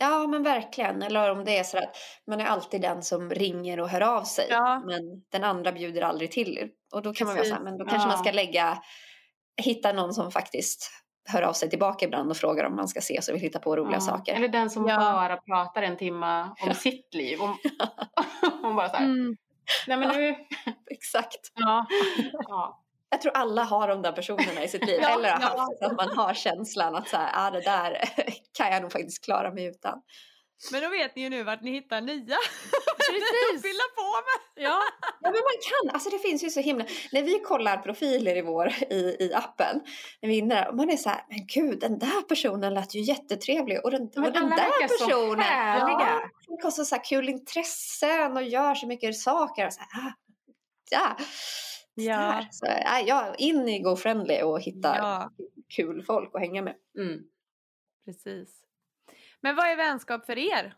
Ja, 0.00 0.26
men 0.26 0.42
verkligen. 0.42 1.02
Eller 1.02 1.30
om 1.30 1.44
det 1.44 1.58
är 1.58 1.64
så 1.64 1.78
att 1.78 1.96
man 2.26 2.40
är 2.40 2.44
alltid 2.44 2.80
den 2.80 3.02
som 3.02 3.30
ringer 3.30 3.80
och 3.80 3.88
hör 3.88 4.00
av 4.00 4.22
sig. 4.24 4.46
Ja. 4.50 4.82
Men 4.86 5.00
den 5.32 5.44
andra 5.44 5.72
bjuder 5.72 6.02
aldrig 6.02 6.30
till. 6.30 6.68
Och 6.94 7.02
då 7.02 7.12
kan 7.14 7.26
man 7.26 7.36
vara 7.36 7.44
så 7.46 7.50
här, 7.54 7.58
Precis. 7.60 7.64
men 7.70 7.78
då 7.78 7.84
kanske 7.84 8.08
man 8.08 8.16
Ja. 8.16 8.22
ska 8.24 8.32
lägga, 8.32 8.78
hitta 9.62 9.92
någon 9.92 10.14
som 10.14 10.30
faktiskt 10.30 10.90
hör 11.28 11.42
av 11.42 11.52
sig 11.52 11.70
tillbaka 11.70 12.04
ibland 12.04 12.30
och 12.30 12.36
frågar 12.36 12.64
om 12.64 12.76
man 12.76 12.88
ska 12.88 12.98
ses 12.98 13.28
och 13.28 13.34
vill 13.34 13.42
hitta 13.42 13.58
på 13.58 13.76
roliga 13.76 13.94
Ja. 13.96 14.00
saker. 14.00 14.34
Eller 14.34 14.48
den 14.48 14.70
som 14.70 14.82
bara 14.84 15.36
pratar 15.36 15.82
en 15.82 15.96
timme 15.96 16.48
om 16.66 16.74
sitt 16.74 17.14
liv. 17.14 17.40
Om, 17.40 17.56
om 18.62 18.76
bara 18.76 18.88
så 18.88 18.96
här, 18.96 19.04
Mm. 19.04 19.36
nej 19.86 19.96
men 19.96 20.08
nu, 20.16 20.36
Exakt. 20.90 21.40
Ja. 21.54 21.86
ja. 22.48 22.80
Jag 23.10 23.20
tror 23.20 23.32
alla 23.36 23.64
har 23.64 23.88
de 23.88 24.02
där 24.02 24.12
personerna 24.12 24.64
i 24.64 24.68
sitt 24.68 24.86
liv. 24.86 24.98
Ja, 25.02 25.08
Eller 25.08 25.30
har 25.30 25.40
ja. 25.80 25.86
att 25.86 25.96
man 25.96 26.16
har 26.16 26.34
känslan 26.34 26.94
att 26.94 27.08
så 27.08 27.16
här, 27.16 27.30
ah, 27.34 27.50
det 27.50 27.60
där 27.60 28.00
kan 28.52 28.72
jag 28.72 28.82
nog 28.82 28.92
faktiskt 28.92 29.24
klara 29.24 29.54
mig 29.54 29.64
utan. 29.64 30.02
Men 30.72 30.82
då 30.82 30.88
vet 30.88 31.16
ni 31.16 31.22
ju 31.22 31.28
nu 31.28 31.42
vart 31.42 31.62
ni 31.62 31.70
hittar 31.70 32.00
nya. 32.00 32.36
Precis. 33.10 33.62
Fylla 33.62 33.84
på 33.96 34.02
med. 34.02 34.64
Ja. 34.64 34.80
Ja 35.20 35.30
men 35.30 35.32
man 35.32 35.58
kan, 35.70 35.94
alltså 35.94 36.10
det 36.10 36.18
finns 36.18 36.44
ju 36.44 36.50
så 36.50 36.60
himla, 36.60 36.84
när 37.12 37.22
vi 37.22 37.38
kollar 37.38 37.76
profiler 37.76 38.36
i 38.36 38.42
vår, 38.42 38.68
i, 38.90 39.16
i 39.20 39.32
appen, 39.34 39.80
när 40.22 40.28
vi 40.28 40.34
är 40.34 40.38
inne 40.38 40.54
där, 40.54 40.72
man 40.72 40.90
är 40.90 40.96
så 40.96 41.08
här, 41.08 41.24
men 41.28 41.46
gud 41.46 41.80
den 41.80 41.98
där 41.98 42.22
personen 42.22 42.74
lät 42.74 42.94
ju 42.94 43.00
jättetrevlig 43.00 43.84
och 43.84 43.90
den, 43.90 44.02
och 44.02 44.32
den 44.32 44.50
där 44.50 44.88
personen, 44.88 46.20
folk 46.46 46.62
har 46.62 46.70
så, 46.70 46.84
så 46.84 46.94
här 46.94 47.04
kul 47.04 47.28
intressen 47.28 48.36
och 48.36 48.42
gör 48.42 48.74
så 48.74 48.86
mycket 48.86 49.16
saker. 49.16 49.66
Och 49.66 49.72
så 49.72 49.80
här, 49.80 50.08
ah, 50.08 50.12
ja. 50.90 51.16
Ja. 51.94 52.46
Så, 52.50 52.66
ja, 52.66 53.00
ja, 53.06 53.34
in 53.38 53.68
i 53.68 53.78
GoFriendly 53.78 54.42
och 54.42 54.60
hitta 54.60 54.96
Ja, 54.96 55.30
kul 55.68 56.02
folk 56.02 56.30
att 56.34 56.40
hänga 56.40 56.62
med. 56.62 56.74
Mm. 56.98 57.22
precis. 58.04 58.62
Men 59.40 59.56
vad 59.56 59.66
är 59.66 59.76
vänskap 59.76 60.26
för 60.26 60.38
er? 60.38 60.74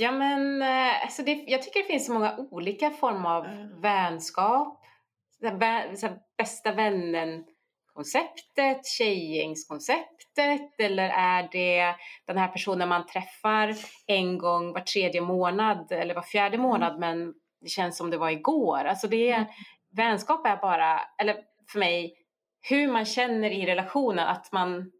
Ja 0.00 0.12
men 0.12 0.62
eh, 0.62 1.02
alltså 1.02 1.22
det, 1.22 1.32
jag 1.46 1.62
tycker 1.62 1.80
det 1.80 1.86
finns 1.86 2.06
så 2.06 2.12
många 2.12 2.36
olika 2.50 2.90
former 2.90 3.30
av 3.30 3.44
Mm. 3.46 3.80
vänskap. 3.80 4.78
Så 5.40 5.46
här, 5.46 5.96
så 5.96 6.06
här, 6.06 6.18
bästa 6.38 6.72
vännen-konceptet, 6.72 8.86
tjejgängskonceptet 8.86 10.80
eller 10.80 11.08
är 11.08 11.48
det 11.52 11.94
den 12.26 12.38
här 12.38 12.48
personen 12.48 12.88
man 12.88 13.06
träffar 13.06 13.74
en 14.06 14.38
gång 14.38 14.72
var 14.72 14.80
tredje 14.80 15.20
månad 15.20 15.92
eller 15.92 16.14
var 16.14 16.22
fjärde 16.22 16.58
månad 16.58 16.98
men 17.00 17.34
det 17.62 17.68
känns 17.68 17.96
som 17.96 18.10
det 18.10 18.18
var 18.18 18.30
igår. 18.30 18.84
Alltså 18.84 19.08
det 19.08 19.30
är, 19.30 19.46
vänskap 19.90 20.46
är 20.46 20.56
bara, 20.56 21.00
eller 21.18 21.36
för 21.72 21.78
mig, 21.78 22.14
hur 22.60 22.92
man 22.92 23.04
känner 23.04 23.50
i 23.50 23.66
relationen 23.66 24.26
att 24.28 24.52
man 24.52 24.92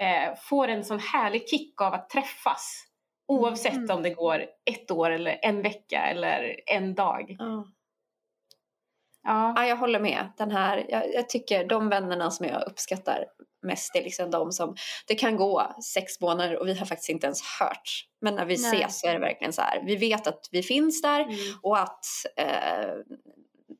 eh, 0.00 0.34
får 0.42 0.68
en 0.68 0.84
sån 0.84 0.98
härlig 0.98 1.48
kick 1.48 1.80
av 1.80 1.94
att 1.94 2.10
träffas. 2.10 2.84
Oavsett 3.28 3.74
Mm. 3.76 3.96
om 3.96 4.02
det 4.02 4.10
går 4.10 4.44
ett 4.64 4.90
år 4.90 5.10
eller 5.10 5.38
en 5.42 5.62
vecka 5.62 6.02
eller 6.02 6.60
en 6.66 6.94
dag. 6.94 7.36
Ja. 7.38 7.66
Ja. 9.24 9.52
Ja, 9.56 9.66
jag 9.66 9.76
håller 9.76 10.00
med. 10.00 10.32
Den 10.36 10.50
här, 10.50 10.86
jag, 10.88 11.14
jag 11.14 11.28
tycker 11.28 11.64
de 11.64 11.88
vännerna 11.88 12.30
som 12.30 12.46
jag 12.46 12.62
uppskattar 12.66 13.24
mest 13.62 13.96
är 13.96 14.02
liksom 14.02 14.30
de 14.30 14.52
som, 14.52 14.76
det 15.06 15.14
kan 15.14 15.36
gå 15.36 15.74
sex 15.94 16.20
månader 16.20 16.58
och 16.58 16.68
vi 16.68 16.74
har 16.74 16.86
faktiskt 16.86 17.10
inte 17.10 17.26
ens 17.26 17.42
hört. 17.60 18.06
Men 18.20 18.34
när 18.34 18.44
vi 18.44 18.56
Nej. 18.56 18.80
ses 18.82 19.00
så 19.00 19.06
är 19.06 19.14
det 19.14 19.20
verkligen 19.20 19.52
så 19.52 19.62
här, 19.62 19.82
vi 19.86 19.96
vet 19.96 20.26
att 20.26 20.48
vi 20.50 20.62
finns 20.62 21.02
där 21.02 21.20
Mm. 21.20 21.36
och 21.62 21.78
att 21.78 22.04
eh, 22.36 22.94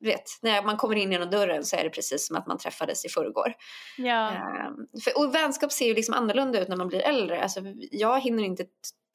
vet, 0.00 0.22
när 0.42 0.62
man 0.62 0.76
kommer 0.76 0.96
in 0.96 1.12
genom 1.12 1.30
dörren 1.30 1.64
så 1.64 1.76
är 1.76 1.84
det 1.84 1.90
precis 1.90 2.26
som 2.26 2.36
att 2.36 2.46
man 2.46 2.58
träffades 2.58 3.04
i 3.04 3.08
förrgår. 3.08 3.54
Ja. 3.98 4.32
Eh, 4.32 4.70
för, 5.04 5.18
och 5.18 5.34
vänskap 5.34 5.72
ser 5.72 5.86
ju 5.86 5.94
liksom 5.94 6.14
annorlunda 6.14 6.60
ut 6.60 6.68
när 6.68 6.76
man 6.76 6.88
blir 6.88 7.00
äldre. 7.00 7.42
Alltså, 7.42 7.60
jag 7.90 8.20
hinner 8.20 8.44
inte 8.44 8.64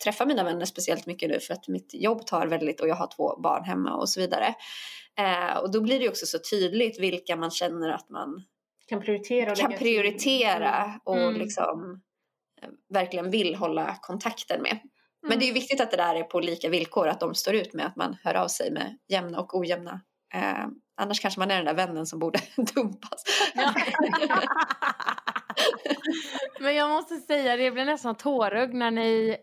träffa 0.03 0.25
mina 0.25 0.43
vänner 0.43 0.65
speciellt 0.65 1.05
mycket 1.05 1.29
nu 1.29 1.39
för 1.39 1.53
att 1.53 1.67
mitt 1.67 1.89
jobb 1.93 2.25
tar 2.27 2.47
väldigt 2.47 2.81
och 2.81 2.87
jag 2.87 2.95
har 2.95 3.07
två 3.15 3.39
barn 3.41 3.63
hemma 3.63 3.95
och 3.95 4.09
så 4.09 4.19
vidare. 4.19 4.55
Eh, 5.19 5.57
och 5.57 5.71
då 5.71 5.81
blir 5.81 5.97
det 5.99 6.03
ju 6.03 6.09
också 6.09 6.25
så 6.25 6.37
tydligt 6.51 6.99
vilka 6.99 7.35
man 7.35 7.51
känner 7.51 7.89
att 7.89 8.09
man 8.09 8.43
Kan 8.87 9.01
prioritera 9.01 9.51
och 9.51 9.57
kan 9.57 9.73
prioritera 9.73 10.99
och 11.03 11.17
Mm. 11.17 11.35
liksom 11.39 12.01
eh, 12.61 12.69
verkligen 12.93 13.31
vill 13.31 13.55
hålla 13.55 13.97
kontakten 14.01 14.61
med. 14.61 14.79
Men 15.21 15.31
Mm. 15.31 15.39
det 15.39 15.45
är 15.45 15.47
ju 15.47 15.53
viktigt 15.53 15.81
att 15.81 15.91
det 15.91 15.97
där 15.97 16.15
är 16.15 16.23
på 16.23 16.39
lika 16.39 16.69
villkor, 16.69 17.07
att 17.07 17.19
de 17.19 17.35
står 17.35 17.55
ut 17.55 17.73
med 17.73 17.85
att 17.85 17.95
man 17.95 18.17
hör 18.23 18.33
av 18.35 18.47
sig 18.47 18.71
med 18.71 18.97
jämna 19.07 19.39
och 19.39 19.57
ojämna. 19.57 20.01
Eh, 20.33 20.65
annars 20.97 21.19
kanske 21.19 21.39
man 21.39 21.51
är 21.51 21.55
den 21.55 21.65
där 21.65 21.73
vännen 21.73 22.05
som 22.05 22.19
borde 22.19 22.39
dumpas. 22.75 23.23
Men 26.59 26.75
jag 26.75 26.89
måste 26.89 27.15
säga, 27.15 27.55
det 27.57 27.71
blir 27.71 27.85
nästan 27.85 28.15
tårögd 28.15 28.73
när 28.73 28.91
ni, 28.91 29.37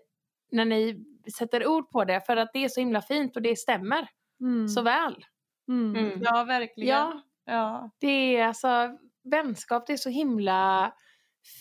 när 0.52 0.64
ni 0.64 1.04
sätter 1.38 1.66
ord 1.66 1.90
på 1.90 2.04
det. 2.04 2.20
För 2.20 2.36
att 2.36 2.50
det 2.52 2.64
är 2.64 2.68
så 2.68 2.80
himla 2.80 3.02
fint 3.02 3.36
och 3.36 3.42
det 3.42 3.56
stämmer 3.58 4.08
Mm. 4.40 4.68
så 4.68 4.82
väl. 4.82 5.24
Mm. 5.68 5.96
Mm. 5.96 6.18
Ja, 6.22 6.44
verkligen. 6.44 6.88
Ja, 6.96 7.22
Ja. 7.44 7.90
det 7.98 8.36
är 8.36 8.46
alltså, 8.46 8.98
vänskap 9.24 9.86
det 9.86 9.92
är 9.92 9.96
så 9.96 10.10
himla 10.10 10.92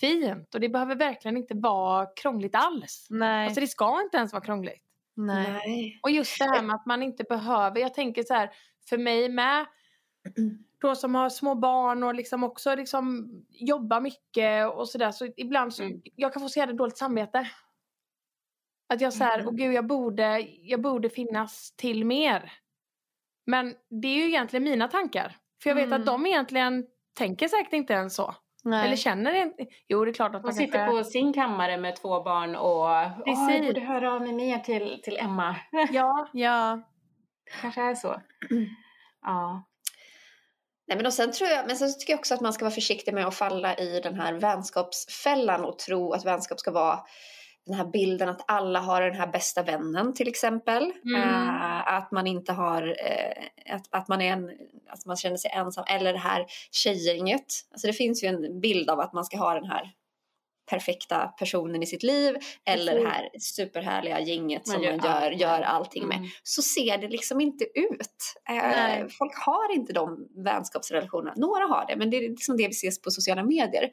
fint 0.01 0.55
och 0.55 0.61
det 0.61 0.69
behöver 0.69 0.95
verkligen 0.95 1.37
inte 1.37 1.53
vara 1.57 2.05
krångligt 2.05 2.55
alls. 2.55 3.07
Nej. 3.09 3.45
Alltså 3.45 3.61
det 3.61 3.67
ska 3.67 4.01
inte 4.01 4.17
ens 4.17 4.33
vara 4.33 4.43
krångligt. 4.43 4.83
Nej. 5.15 5.51
Nej. 5.65 5.99
Och 6.03 6.11
just 6.11 6.39
det 6.39 6.45
här 6.45 6.61
med 6.61 6.75
att 6.75 6.85
man 6.85 7.03
inte 7.03 7.23
behöver, 7.23 7.79
jag 7.79 7.93
tänker 7.93 8.23
så 8.23 8.33
här, 8.33 8.49
för 8.89 8.97
mig 8.97 9.29
med, 9.29 9.65
då 10.81 10.95
som 10.95 11.15
har 11.15 11.29
små 11.29 11.55
barn 11.55 12.03
och 12.03 12.15
liksom 12.15 12.43
också 12.43 12.75
liksom 12.75 13.29
jobbar 13.49 14.01
mycket 14.01 14.69
och 14.73 14.89
sådär, 14.89 15.11
så 15.11 15.27
ibland 15.37 15.73
så, 15.73 15.83
Mm. 15.83 16.01
jag 16.15 16.33
kan 16.33 16.41
få 16.41 16.49
så 16.49 16.59
jävla 16.59 16.75
dåligt 16.75 16.97
samvete. 16.97 17.47
Att 18.93 19.01
jag 19.01 19.13
såhär, 19.13 19.39
Mm. 19.39 19.47
åh 19.47 19.53
gud 19.55 19.73
jag 19.73 19.87
borde, 19.87 20.39
jag 20.61 20.81
borde 20.81 21.09
finnas 21.09 21.73
till 21.75 22.05
mer. 22.05 22.51
Men 23.45 23.75
det 24.01 24.07
är 24.07 24.15
ju 24.15 24.25
egentligen 24.25 24.63
mina 24.63 24.87
tankar. 24.87 25.37
För 25.63 25.69
jag 25.69 25.75
vet 25.75 25.85
Mm. 25.85 26.01
att 26.01 26.05
de 26.05 26.25
egentligen 26.25 26.85
tänker 27.17 27.47
säkert 27.47 27.73
inte 27.73 27.93
ens 27.93 28.15
så. 28.15 28.35
Nej. 28.63 28.85
Eller 28.85 28.95
känner 28.95 29.33
inte, 29.33 29.65
jo 29.87 30.05
det 30.05 30.11
är 30.11 30.13
klart 30.13 30.27
att 30.35 30.41
Man 30.41 30.41
man 30.43 30.53
sitter 30.53 30.73
kanske... 30.85 30.97
på 30.97 31.03
sin 31.03 31.33
kammare 31.33 31.77
med 31.77 31.95
två 31.95 32.23
barn 32.23 32.55
och 32.55 32.69
Åh, 32.79 33.11
jag 33.25 33.25
Precis. 33.25 33.67
borde 33.67 33.81
höra 33.81 34.13
av 34.13 34.21
mig 34.21 34.33
mer 34.33 34.59
till, 34.59 35.01
till 35.03 35.17
Emma. 35.17 35.55
Ja, 35.91 36.29
Ja. 36.33 36.81
kanske 37.61 37.81
är 37.81 37.95
så. 37.95 38.21
Ja. 39.21 39.65
Nej, 40.87 40.97
men 40.97 41.05
och 41.05 41.13
sen 41.13 41.31
tror 41.31 41.49
jag, 41.49 41.67
men 41.67 41.75
sen 41.75 41.89
så 41.89 41.99
tycker 41.99 42.13
jag 42.13 42.19
också 42.19 42.33
att 42.33 42.41
man 42.41 42.53
ska 42.53 42.65
vara 42.65 42.73
försiktig 42.75 43.13
med 43.13 43.25
att 43.27 43.35
falla 43.35 43.75
i 43.77 43.99
den 44.01 44.19
här 44.19 44.33
vänskapsfällan 44.33 45.65
och 45.65 45.79
tro 45.79 46.11
att 46.13 46.25
vänskap 46.25 46.59
ska 46.59 46.71
vara 46.71 46.99
den 47.65 47.75
här 47.75 47.85
bilden 47.85 48.29
att 48.29 48.41
alla 48.47 48.79
har 48.79 49.01
den 49.01 49.15
här 49.15 49.27
bästa 49.27 49.63
vännen 49.63 50.13
till 50.13 50.27
exempel. 50.27 50.93
Mm. 51.05 51.21
Eh, 51.21 51.93
att 51.93 52.11
man 52.11 52.27
inte 52.27 52.53
har, 52.53 52.87
eh, 52.87 53.75
att, 53.75 53.87
att 53.89 54.07
man 54.07 54.21
är 54.21 54.31
en, 54.33 54.51
att 54.89 55.05
man 55.05 55.15
känner 55.17 55.37
sig 55.37 55.51
ensam. 55.51 55.83
Eller 55.87 56.13
det 56.13 56.19
här 56.19 56.45
tjejgänget. 56.71 57.45
Alltså 57.71 57.87
det 57.87 57.93
finns 57.93 58.23
ju 58.23 58.27
en 58.27 58.59
bild 58.61 58.89
av 58.89 58.99
att 58.99 59.13
man 59.13 59.25
ska 59.25 59.37
ha 59.37 59.53
den 59.53 59.65
här 59.65 59.91
perfekta 60.69 61.27
personen 61.27 61.83
i 61.83 61.85
sitt 61.85 62.03
liv. 62.03 62.35
Eller 62.65 62.99
det 62.99 63.07
här 63.07 63.29
superhärliga 63.39 64.19
gänget 64.19 64.67
Man 64.67 64.73
som 64.73 64.83
gör 64.83 64.97
man 64.97 65.05
gör, 65.05 65.31
allt. 65.31 65.41
gör 65.41 65.61
allting 65.61 66.07
med 66.07 66.17
Mm. 66.17 66.29
så 66.43 66.61
ser 66.61 66.97
det 66.97 67.07
liksom 67.07 67.41
inte 67.41 67.63
ut. 67.63 68.35
Eh, 68.49 69.07
folk 69.19 69.33
har 69.45 69.75
inte 69.75 69.93
de 69.93 70.27
vänskapsrelationerna. 70.35 71.33
Några 71.37 71.65
har 71.65 71.85
det, 71.87 71.95
men 71.95 72.09
det 72.09 72.17
är 72.17 72.29
liksom 72.29 72.57
det 72.57 72.67
vi 72.67 72.71
ses 72.73 73.01
på 73.01 73.11
sociala 73.11 73.43
medier. 73.43 73.89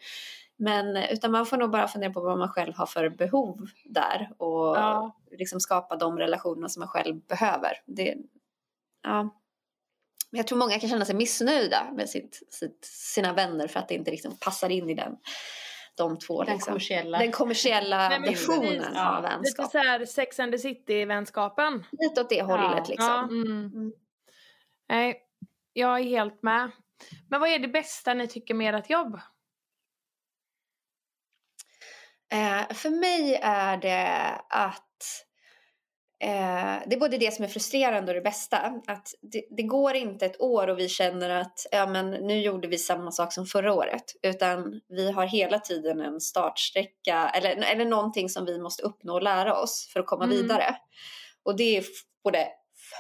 Men 0.64 0.96
utan 0.96 1.31
man 1.33 1.46
får 1.46 1.57
nog 1.57 1.70
bara 1.70 1.88
fundera 1.88 2.12
på 2.12 2.20
vad 2.20 2.38
man 2.38 2.48
själv 2.48 2.75
har 2.77 2.87
för 2.87 3.09
behov 3.09 3.66
där 3.85 4.31
och 4.38 4.77
Ja. 4.77 5.16
liksom 5.31 5.61
skapa 5.61 5.96
de 5.96 6.18
relationer 6.18 6.68
som 6.68 6.81
man 6.81 6.88
själv 6.88 7.20
behöver. 7.20 7.72
Det, 7.87 8.14
ja. 9.03 9.22
Men 10.31 10.38
Jag 10.38 10.46
tror 10.46 10.59
många 10.59 10.79
kan 10.79 10.88
känna 10.90 11.05
sig 11.05 11.14
missnöjda 11.14 11.87
med 11.92 12.09
sitt, 12.09 12.42
sitt, 12.51 12.85
sina 12.85 13.33
vänner 13.33 13.68
för 13.68 13.81
att 13.81 13.88
det 13.88 13.94
inte 13.94 14.11
liksom 14.11 14.37
passar 14.40 14.68
in 14.70 14.90
i 14.90 14.94
den, 14.94 15.16
de 15.96 16.18
två. 16.18 16.42
Den 16.44 16.55
liksom. 16.55 16.70
kommersiella. 16.70 17.18
den 17.18 17.33
kommersiella 17.33 18.09
Nej, 18.09 18.20
versionen 18.20 18.61
precis. 18.79 18.88
Ja. 18.94 19.16
av 19.16 19.22
Lite 19.22 19.35
vänskap. 19.37 19.70
så 19.70 19.79
här 19.79 20.07
Sex 20.07 20.40
and 20.40 20.53
the 20.53 20.59
City-vänskapen. 20.59 21.85
Lite 21.92 22.20
åt 22.20 22.29
det 22.29 22.42
hållet 22.42 22.70
Ja. 22.77 22.85
liksom. 22.88 23.07
Ja. 23.09 23.22
Mm. 23.22 23.92
Nej, 24.88 25.22
jag 25.72 25.98
är 26.01 26.05
helt 26.05 26.42
med. 26.42 26.70
Men 27.29 27.40
vad 27.40 27.48
är 27.48 27.59
det 27.59 27.68
bästa 27.68 28.14
ni 28.14 28.29
tycker 28.29 28.55
med 28.55 28.75
ert 28.75 28.90
jobb? 28.90 29.20
Eh, 32.33 32.75
för 32.75 32.90
mig 32.90 33.38
är 33.42 33.77
det 33.77 34.40
att 34.49 35.25
eh, 36.23 36.83
det 36.87 36.97
är 36.97 37.01
både 37.01 37.18
det 37.18 37.35
som 37.35 37.45
är 37.45 37.49
frustrerande 37.49 38.11
och 38.11 38.14
det 38.14 38.21
bästa. 38.21 38.59
Att 38.87 39.09
det, 39.33 39.45
det 39.57 39.62
går 39.62 39.95
inte 39.95 40.27
ett 40.27 40.40
år 40.40 40.68
och 40.68 40.79
vi 40.79 40.88
känner 40.88 41.31
att 41.31 41.66
ja, 41.71 41.87
men 41.87 42.11
nu 42.11 42.40
gjorde 42.40 42.68
vi 42.68 42.79
samma 42.79 43.11
sak 43.11 43.33
som 43.33 43.47
förra 43.47 43.73
året. 43.75 44.05
Utan 44.23 44.81
vi 44.88 45.12
har 45.12 45.27
hela 45.27 45.59
tiden 45.59 46.01
en 46.01 46.21
startsträcka 46.21 47.29
eller, 47.35 47.57
eller 47.73 47.85
någonting 47.85 48.29
som 48.29 48.45
vi 48.45 48.59
måste 48.59 48.83
uppnå 48.83 49.14
och 49.14 49.23
lära 49.23 49.59
oss 49.59 49.90
för 49.92 50.01
att 50.01 50.07
komma 50.07 50.25
Mm. 50.25 50.37
vidare. 50.37 50.77
Och 51.45 51.57
det 51.57 51.77
är 51.77 51.85
både 52.25 52.49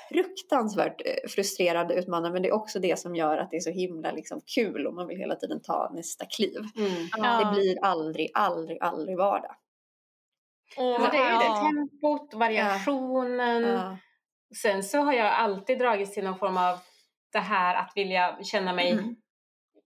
fruktansvärt 0.08 1.00
eh, 1.04 1.28
frustrerande 1.28 1.94
utmanande 1.94 2.30
men 2.30 2.42
det 2.42 2.48
är 2.48 2.52
också 2.52 2.78
det 2.78 2.98
som 2.98 3.16
gör 3.16 3.38
att 3.38 3.50
det 3.50 3.56
är 3.56 3.60
så 3.60 3.70
himla 3.70 4.12
liksom, 4.12 4.40
kul 4.54 4.86
och 4.86 4.94
man 4.94 5.06
vill 5.06 5.18
hela 5.18 5.36
tiden 5.36 5.62
ta 5.62 5.90
nästa 5.94 6.24
kliv. 6.24 6.60
Mm. 6.76 7.08
Ja. 7.16 7.44
Det 7.44 7.60
blir 7.60 7.84
aldrig, 7.84 8.30
aldrig, 8.34 8.78
aldrig 8.80 9.16
vardag. 9.16 9.56
Och, 10.76 11.00
Men 11.00 11.10
det 11.10 11.16
är 11.16 11.32
ju 11.32 11.38
det, 11.38 11.60
tempot, 11.60 12.34
variationen. 12.34 13.62
Ja. 13.62 13.96
Sen 14.56 14.82
så 14.82 14.98
har 14.98 15.12
jag 15.12 15.26
alltid 15.26 15.78
dragits 15.78 16.14
till 16.14 16.24
någon 16.24 16.38
form 16.38 16.56
av 16.56 16.78
det 17.32 17.38
här 17.38 17.74
att 17.74 17.92
vilja 17.94 18.38
känna 18.42 18.72
mig 18.72 18.90
Mm. 18.90 19.16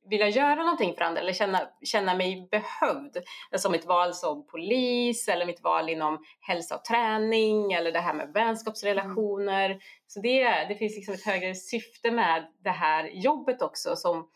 Vilja 0.09 0.29
göra 0.29 0.55
någonting 0.55 0.95
för 0.95 1.03
andra 1.03 1.21
eller 1.21 1.33
känna, 1.33 1.69
känna 1.83 2.15
mig 2.15 2.49
behövd. 2.51 3.17
Som 3.57 3.73
mitt 3.73 3.87
val 3.87 4.15
som 4.15 4.47
polis 4.47 5.29
eller 5.29 5.47
mitt 5.47 5.63
val 5.63 5.89
inom 5.89 6.25
hälsa 6.41 6.77
och 6.77 6.85
träning 6.85 7.73
eller 7.73 7.93
det 7.93 8.01
här 8.01 8.15
med 8.15 8.33
vänskapsrelationer. 8.33 9.79
Så 10.07 10.21
det, 10.21 10.65
det 10.69 10.75
finns 10.75 10.97
liksom 10.97 11.15
ett 11.15 11.25
högre 11.25 11.55
syfte 11.55 12.11
med 12.11 12.47
det 12.65 12.71
här 12.71 13.05
jobbet 13.05 13.63
också 13.63 13.97
som, 13.97 14.29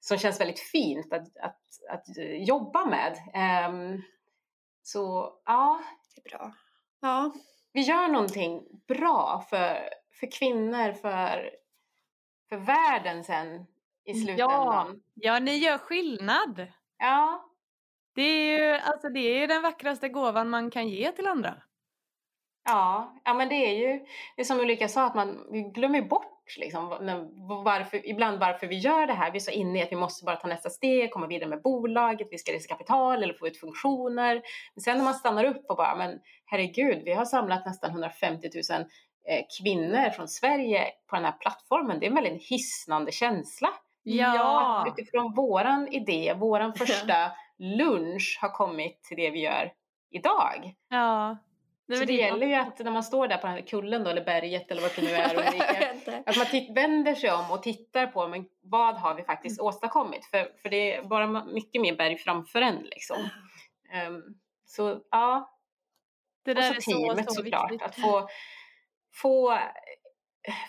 som 0.00 0.18
känns 0.18 0.40
väldigt 0.40 0.60
fint 0.60 1.12
att, 1.12 1.36
att, 1.36 1.60
att 1.90 2.06
jobba 2.46 2.84
med. 2.84 3.18
Ehm, 3.34 4.02
så 4.82 5.32
ja, 5.44 5.80
Det 6.14 6.20
är 6.20 6.38
bra. 6.38 6.52
Ja. 7.00 7.32
vi 7.72 7.80
gör 7.80 8.08
någonting 8.08 8.62
bra 8.88 9.44
för, 9.50 9.88
för 10.20 10.30
kvinnor, 10.38 10.92
för, 10.92 11.50
för 12.48 12.56
världen 12.56 13.24
sen 13.24 13.66
i 14.04 14.14
slutändan. 14.14 15.00
Ja, 15.14 15.38
ni 15.38 15.56
gör 15.56 15.78
skillnad. 15.78 16.66
Ja, 16.98 17.50
Det 18.14 18.22
är 18.22 18.58
ju 18.58 18.74
alltså, 18.74 19.08
det 19.08 19.20
är 19.42 19.48
den 19.48 19.62
vackraste 19.62 20.08
gåvan 20.08 20.50
man 20.50 20.70
kan 20.70 20.88
ge 20.88 21.12
till 21.12 21.26
andra. 21.26 21.54
ja, 22.64 23.20
ja 23.24 23.34
men 23.34 23.48
det 23.48 23.54
är 23.54 23.74
ju 23.74 24.04
det 24.36 24.42
är 24.42 24.44
som 24.44 24.60
Ulrika 24.60 24.88
sa 24.88 25.06
att 25.06 25.14
man 25.14 25.46
glömmer 25.74 26.02
bort 26.02 26.56
liksom, 26.58 26.88
varför, 27.64 28.08
ibland 28.08 28.38
varför 28.40 28.66
vi 28.66 28.78
gör 28.78 29.06
det 29.06 29.12
här. 29.12 29.30
Vi 29.30 29.36
är 29.36 29.40
så 29.40 29.50
inne 29.50 29.78
i 29.78 29.82
att 29.82 29.92
vi 29.92 29.96
måste 29.96 30.24
bara 30.24 30.36
ta 30.36 30.48
nästa 30.48 30.70
steg, 30.70 31.10
komma 31.10 31.26
vidare 31.26 31.48
med 31.48 31.62
bolaget, 31.62 32.28
vi 32.30 32.38
ska 32.38 32.52
resa 32.52 32.68
kapital 32.68 33.22
eller 33.22 33.34
få 33.34 33.46
ut 33.46 33.60
funktioner. 33.60 34.42
Men 34.74 34.82
sen 34.82 34.96
när 34.98 35.04
man 35.04 35.14
stannar 35.14 35.44
upp 35.44 35.66
och 35.68 35.76
bara, 35.76 35.96
men 35.96 36.20
herregud, 36.46 37.02
vi 37.04 37.12
har 37.12 37.24
samlat 37.24 37.66
nästan 37.66 37.90
150 37.90 38.48
000 38.70 38.80
eh, 39.28 39.44
kvinnor 39.60 40.10
från 40.10 40.28
Sverige 40.28 40.84
på 41.10 41.16
den 41.16 41.24
här 41.24 41.32
plattformen. 41.40 42.00
Det 42.00 42.06
är 42.06 42.08
en 42.08 42.14
väldigt 42.14 42.48
hisnande 42.48 43.12
känsla. 43.12 43.68
Ja. 44.04 44.86
utifrån 44.88 45.34
våran 45.34 45.88
idé, 45.88 46.34
våran 46.34 46.74
första 46.78 47.32
lunch 47.58 48.38
har 48.40 48.48
kommit 48.48 49.02
till 49.02 49.16
det 49.16 49.30
vi 49.30 49.40
gör 49.40 49.72
idag. 50.10 50.74
Ja. 50.88 51.36
Är 51.88 51.94
så 51.94 52.04
det 52.04 52.12
gäller 52.12 52.46
ju 52.46 52.54
att 52.54 52.78
när 52.78 52.90
man 52.90 53.02
står 53.02 53.28
där 53.28 53.36
på 53.36 53.46
den 53.46 53.56
här 53.56 53.62
kullen 53.62 54.04
då, 54.04 54.10
eller 54.10 54.24
berget 54.24 54.70
eller 54.70 54.82
vart 54.82 54.96
det 54.96 55.02
nu 55.02 55.08
är, 55.14 55.36
Ulrika, 55.36 56.22
att 56.26 56.36
man 56.36 56.74
vänder 56.74 57.14
sig 57.14 57.32
om 57.32 57.50
och 57.50 57.62
tittar 57.62 58.06
på 58.06 58.28
men 58.28 58.46
vad 58.62 58.94
har 58.94 59.14
vi 59.14 59.22
faktiskt 59.22 59.60
åstadkommit? 59.60 60.26
För, 60.26 60.48
för 60.62 60.68
det 60.68 60.94
är 60.94 61.02
bara 61.02 61.44
mycket 61.44 61.82
mer 61.82 61.96
berg 61.96 62.18
framför 62.18 62.60
en 62.62 62.82
liksom. 62.82 63.16
Ehm, 63.92 64.22
så 64.64 65.00
ja, 65.10 65.56
Det 66.44 66.50
och 66.50 66.54
där 66.54 66.62
så 66.62 66.74
är 66.74 66.80
så, 66.80 66.90
teamet 66.90 67.32
så 67.32 67.34
såklart. 67.34 67.72
viktigt. 67.72 67.88
Att 67.88 68.00
få, 68.00 68.28
få, 69.14 69.58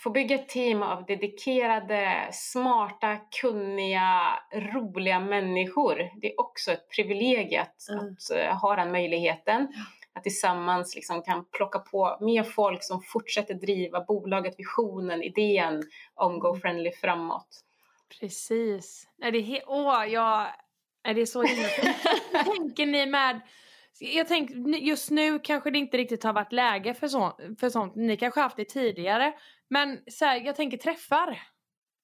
få 0.01 0.09
bygga 0.09 0.35
ett 0.35 0.49
team 0.49 0.83
av 0.83 1.05
dedikerade, 1.05 2.27
smarta, 2.31 3.17
kunniga, 3.41 4.21
roliga 4.53 5.19
människor. 5.19 5.95
Det 6.21 6.27
är 6.31 6.39
också 6.39 6.71
ett 6.71 6.89
privilegium 6.95 7.61
att, 7.61 7.89
Mm. 7.89 8.05
att 8.13 8.37
eh, 8.37 8.57
ha 8.61 8.75
den 8.75 8.91
möjligheten. 8.91 9.67
Att 10.13 10.23
tillsammans 10.23 10.95
liksom 10.95 11.21
kan 11.21 11.45
plocka 11.51 11.79
på 11.79 12.17
mer 12.21 12.43
folk 12.43 12.83
som 12.83 13.01
fortsätter 13.01 13.53
driva 13.53 14.01
bolaget, 14.05 14.55
visionen, 14.57 15.23
idén 15.23 15.83
om 16.13 16.39
GoFriendly 16.39 16.91
framåt. 16.91 17.47
Precis. 18.19 19.07
Nej, 19.17 19.31
det 19.31 19.37
är 19.37 19.41
he- 19.41 19.63
Åh, 19.67 20.05
jag... 20.07 20.47
Nej, 21.05 21.13
det 21.13 21.21
är 21.21 21.25
så 21.25 21.43
himla 21.43 21.67
Tänker 22.43 22.85
ni 22.85 23.05
med... 23.05 23.41
Jag 23.99 24.27
tänker 24.27 24.55
just 24.77 25.11
nu 25.11 25.39
kanske 25.39 25.71
det 25.71 25.79
inte 25.79 25.97
riktigt 25.97 26.23
har 26.23 26.33
varit 26.33 26.51
läge 26.51 26.93
för, 26.93 27.07
så, 27.07 27.37
för 27.59 27.69
sånt. 27.69 27.95
Ni 27.95 28.17
kanske 28.17 28.39
har 28.39 28.43
haft 28.43 28.57
det 28.57 28.65
tidigare. 28.69 29.33
Men 29.69 29.99
så 30.11 30.25
här, 30.25 30.41
jag 30.45 30.55
tänker 30.55 30.77
träffar. 30.77 31.41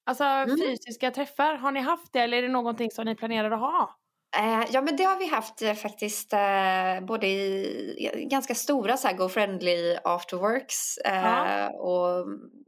Alltså 0.06 0.24
Mm. 0.24 0.56
fysiska 0.58 1.10
träffar. 1.10 1.54
Har 1.54 1.72
ni 1.72 1.80
haft 1.80 2.12
det 2.12 2.20
eller 2.20 2.36
är 2.38 2.42
det 2.42 2.48
någonting 2.48 2.90
som 2.90 3.04
ni 3.04 3.14
planerar 3.14 3.50
att 3.50 3.60
ha? 3.60 3.98
Eh, 4.38 4.64
ja 4.72 4.82
men 4.82 4.96
det 4.96 5.04
har 5.04 5.18
vi 5.18 5.26
haft 5.26 5.62
eh, 5.62 5.74
faktiskt 5.74 6.32
eh, 6.32 7.00
både 7.02 7.26
i 7.26 8.26
ganska 8.30 8.54
stora 8.54 8.96
så 8.96 9.08
här 9.08 9.14
go-friendly 9.16 9.96
afterworks 10.04 10.98
eh, 10.98 11.14
Ja. 11.24 11.68
och 11.70 12.20
s- 12.20 12.61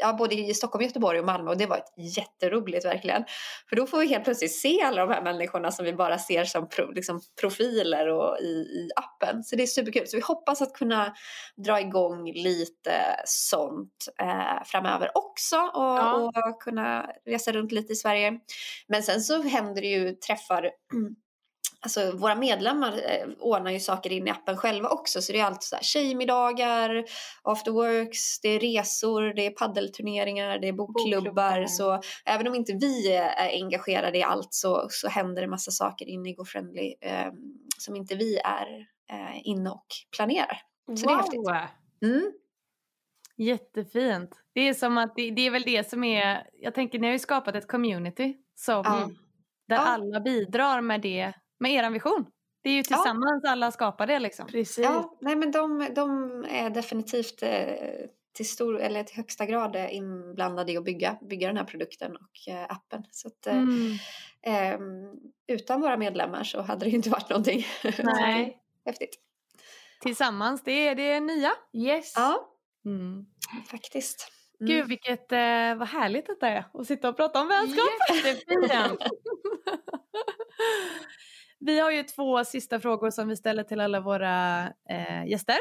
ja, 0.00 0.12
både 0.12 0.34
i 0.34 0.54
Stockholm, 0.54 0.84
Göteborg 0.84 1.18
och 1.18 1.26
Malmö 1.26 1.50
och 1.50 1.56
det 1.56 1.66
var 1.66 1.76
ett 1.76 2.16
jätteroligt 2.16 2.84
verkligen. 2.84 3.24
För 3.68 3.76
då 3.76 3.86
får 3.86 3.98
vi 3.98 4.06
helt 4.06 4.24
plötsligt 4.24 4.56
se 4.60 4.82
alla 4.82 5.06
de 5.06 5.12
här 5.14 5.22
människorna 5.22 5.70
som 5.70 5.84
vi 5.84 5.92
bara 5.92 6.18
ser 6.18 6.44
som 6.44 6.68
pro, 6.68 6.90
liksom 6.90 7.20
profiler 7.40 8.08
och 8.08 8.38
i, 8.40 8.44
i 8.52 8.88
appen. 8.96 9.44
Så 9.44 9.56
det 9.56 9.62
är 9.62 9.66
superkul. 9.66 10.06
Så 10.06 10.16
vi 10.16 10.22
hoppas 10.22 10.62
att 10.62 10.72
kunna 10.72 11.14
dra 11.66 11.80
igång 11.80 12.32
lite 12.32 12.92
sånt 13.24 14.08
eh, 14.20 14.64
framöver 14.64 15.10
också 15.14 15.56
och, 15.56 15.84
Ja. 15.98 16.32
och 16.34 16.62
kunna 16.62 17.10
resa 17.26 17.52
runt 17.52 17.72
lite 17.72 17.92
i 17.92 17.96
Sverige. 17.96 18.38
Men 18.88 19.02
sen 19.02 19.20
så 19.20 19.42
händer 19.42 19.82
det 19.82 19.88
ju 19.88 20.12
träffar 20.12 20.70
Alltså 21.84 22.16
våra 22.16 22.34
medlemmar 22.34 22.92
eh, 22.92 23.28
ordnar 23.38 23.70
ju 23.70 23.80
saker 23.80 24.12
in 24.12 24.28
i 24.28 24.30
appen 24.30 24.56
själva 24.56 24.88
också 24.88 25.22
så 25.22 25.32
det 25.32 25.40
är 25.40 25.44
allt 25.44 25.62
så 25.62 25.76
här 25.76 25.82
tjejmiddagar, 25.82 27.04
afterworks, 27.42 28.40
det 28.40 28.48
är 28.48 28.60
resor, 28.60 29.34
det 29.34 29.46
är 29.46 29.50
paddelturneringar, 29.50 30.58
det 30.58 30.68
är 30.68 30.72
bokklubbar. 30.72 31.16
Bokklubbar. 31.16 31.66
Så 31.66 32.00
även 32.24 32.48
om 32.48 32.54
inte 32.54 32.72
vi 32.72 33.12
är 33.14 33.62
engagerade 33.62 34.18
i 34.18 34.22
allt 34.22 34.54
så, 34.54 34.86
så 34.90 35.08
händer 35.08 35.42
det 35.42 35.48
massa 35.48 35.70
saker 35.70 36.06
inne 36.06 36.30
i 36.30 36.34
GoFriendly 36.34 36.94
eh, 37.00 37.32
som 37.78 37.96
inte 37.96 38.14
vi 38.14 38.38
är 38.38 38.86
eh, 39.10 39.40
inne 39.48 39.70
och 39.70 39.86
planerar. 40.16 40.60
Så 40.86 41.06
det 41.06 41.12
är 41.12 41.16
häftigt. 41.16 41.40
Mm. 42.02 42.32
Jättefint. 43.36 44.30
Det 44.54 44.68
är 44.68 44.74
som 44.74 44.98
att 44.98 45.12
det, 45.16 45.30
det 45.30 45.46
är 45.46 45.50
väl 45.50 45.62
det 45.62 45.90
som 45.90 46.04
är, 46.04 46.46
jag 46.52 46.74
tänker 46.74 46.98
ni 46.98 47.06
har 47.06 47.12
ju 47.12 47.18
skapat 47.18 47.54
ett 47.54 47.68
community 47.68 48.36
som, 48.54 48.82
Ja. 48.84 49.10
där 49.68 49.76
Ja. 49.76 49.82
alla 49.82 50.20
bidrar 50.20 50.80
med 50.80 51.00
det, 51.00 51.32
med 51.64 51.72
er 51.84 51.90
vision. 51.90 52.26
Det 52.62 52.70
är 52.70 52.74
ju 52.74 52.82
tillsammans 52.82 53.44
alla 53.44 53.70
skapar 53.72 54.06
det 54.06 54.18
liksom. 54.18 54.46
Precis. 54.46 54.78
Ja, 54.84 55.16
nej 55.20 55.36
men 55.36 55.50
de, 55.50 55.88
de 55.94 56.30
är 56.50 56.70
definitivt 56.70 57.42
eh, 57.42 57.74
till, 58.32 58.48
stor, 58.48 58.80
eller 58.80 59.02
till 59.02 59.16
högsta 59.16 59.46
grad 59.46 59.76
eh, 59.76 59.94
inblandade 59.96 60.72
i 60.72 60.76
att 60.76 60.84
bygga, 60.84 61.18
bygga 61.30 61.48
den 61.48 61.56
här 61.56 61.64
produkten 61.64 62.16
och 62.16 62.52
eh, 62.54 62.64
appen. 62.68 63.02
Så 63.10 63.28
att, 63.28 63.46
eh, 63.46 63.56
Mm. 63.56 63.96
ehm, 64.42 65.10
utan 65.46 65.80
våra 65.80 65.96
medlemmar 65.96 66.44
så 66.44 66.60
hade 66.62 66.84
det 66.84 66.90
ju 66.90 66.96
inte 66.96 67.10
varit 67.10 67.28
någonting 67.30 67.66
Nej. 68.02 68.58
häftigt. 68.86 69.14
Tillsammans, 70.00 70.62
det 70.64 70.88
är 70.88 70.94
det 70.94 71.20
nya. 71.20 71.52
Yes. 71.72 72.12
Ja, 72.16 72.50
Mm. 72.84 73.26
faktiskt. 73.70 74.30
Mm. 74.60 74.72
Gud 74.72 74.88
vilket, 74.88 75.32
eh, 75.32 75.74
vad 75.78 75.88
härligt 75.88 76.26
detta 76.26 76.48
är 76.48 76.64
att 76.74 76.86
sitta 76.86 77.08
och 77.08 77.16
prata 77.16 77.40
om 77.40 77.48
vänskap. 77.48 77.88
Jättefint. 78.24 79.02
Vi 81.66 81.80
har 81.80 81.90
ju 81.90 82.02
två 82.02 82.44
sista 82.44 82.80
frågor 82.80 83.10
som 83.10 83.28
vi 83.28 83.36
ställer 83.36 83.62
till 83.62 83.80
alla 83.80 84.00
våra 84.00 84.66
eh, 84.88 85.26
gäster. 85.26 85.56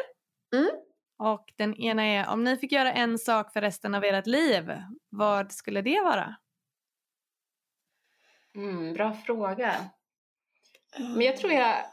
Mm. 0.55 0.69
Och 1.17 1.53
den 1.55 1.75
ena 1.75 2.03
är, 2.03 2.29
om 2.29 2.43
ni 2.43 2.57
fick 2.57 2.71
göra 2.71 2.93
en 2.93 3.17
sak 3.17 3.53
för 3.53 3.61
resten 3.61 3.95
av 3.95 4.03
ert 4.03 4.27
liv, 4.27 4.73
vad 5.09 5.51
skulle 5.51 5.81
det 5.81 6.01
vara? 6.01 6.35
Mm, 8.55 8.93
bra 8.93 9.13
fråga. 9.13 9.75
Men 10.99 11.21
jag 11.21 11.37
tror 11.37 11.53
jag 11.53 11.85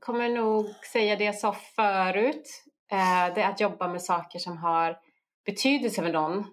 kommer 0.00 0.28
nog 0.28 0.66
säga 0.92 1.16
det 1.16 1.24
jag 1.24 1.38
sa 1.38 1.52
förut. 1.52 2.64
Eh, 2.92 3.34
det 3.34 3.42
är 3.42 3.50
att 3.50 3.60
jobba 3.60 3.88
med 3.88 4.02
saker 4.02 4.38
som 4.38 4.56
har 4.56 4.98
betydelse 5.44 6.02
för 6.02 6.12
någon. 6.12 6.44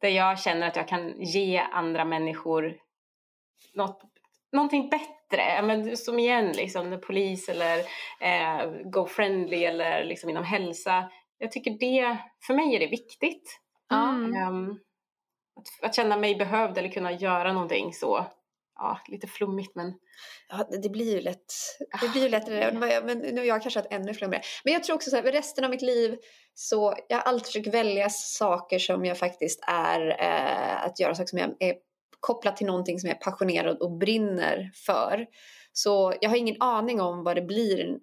Där 0.00 0.08
jag 0.08 0.38
känner 0.38 0.68
att 0.68 0.76
jag 0.76 0.88
kan 0.88 1.22
ge 1.22 1.58
andra 1.58 2.04
människor 2.04 2.78
något, 3.74 4.02
någonting 4.52 4.90
bättre. 4.90 5.62
Men 5.62 5.96
som 5.96 6.18
igen, 6.18 6.52
liksom, 6.52 7.00
polis 7.06 7.48
eller 7.48 7.78
eh, 8.20 8.70
GoFriendly 8.84 9.64
eller 9.64 10.04
liksom 10.04 10.30
inom 10.30 10.44
hälsa. 10.44 11.10
Jag 11.38 11.52
tycker 11.52 11.70
det, 11.70 12.16
för 12.46 12.54
mig 12.54 12.74
är 12.74 12.80
det 12.80 12.86
viktigt. 12.86 13.60
Mm. 13.92 14.48
Um, 14.48 14.80
att, 15.56 15.88
att 15.88 15.94
känna 15.94 16.16
mig 16.16 16.36
behövd 16.36 16.78
eller 16.78 16.88
kunna 16.88 17.12
göra 17.12 17.52
någonting 17.52 17.92
så. 17.92 18.26
Ja, 18.78 19.00
lite 19.08 19.26
flummigt 19.26 19.74
men 19.74 19.94
Ja, 20.48 20.66
det, 20.70 20.78
det 20.78 20.88
blir 20.88 21.14
ju 21.14 21.20
lätt. 21.20 21.52
Det 22.00 22.08
blir 22.08 22.22
ju 22.22 22.28
lätt 22.28 22.46
det 22.46 22.54
där. 22.54 23.02
Men 23.02 23.18
nu 23.18 23.36
har 23.40 23.44
jag 23.44 23.62
kanske 23.62 23.80
haft 23.80 23.92
ännu 23.92 24.14
flummigare. 24.14 24.44
Men 24.64 24.72
jag 24.72 24.84
tror 24.84 24.96
också 24.96 25.10
så 25.10 25.16
här, 25.16 25.22
resten 25.22 25.64
av 25.64 25.70
mitt 25.70 25.82
liv 25.82 26.16
så 26.54 26.94
jag 27.08 27.16
har 27.16 27.22
alltid 27.22 27.46
försökt 27.46 27.74
välja 27.74 28.10
saker 28.10 28.78
som 28.78 29.04
jag 29.04 29.18
faktiskt 29.18 29.64
är, 29.66 30.08
eh, 30.20 30.84
att 30.84 31.00
göra 31.00 31.14
saker 31.14 31.26
som 31.28 31.38
jag 31.38 31.56
är 31.58 31.74
kopplat 32.26 32.56
till 32.56 32.66
någonting 32.66 33.00
som 33.00 33.08
jag 33.08 33.16
är 33.16 33.20
passionerad 33.20 33.78
och 33.78 33.92
brinner 33.92 34.70
för. 34.74 35.26
Så 35.72 36.14
jag 36.20 36.30
har 36.30 36.36
ingen 36.36 36.62
aning 36.62 37.00
om 37.00 37.24
vad 37.24 37.36
det 37.36 37.42
blir 37.42 37.98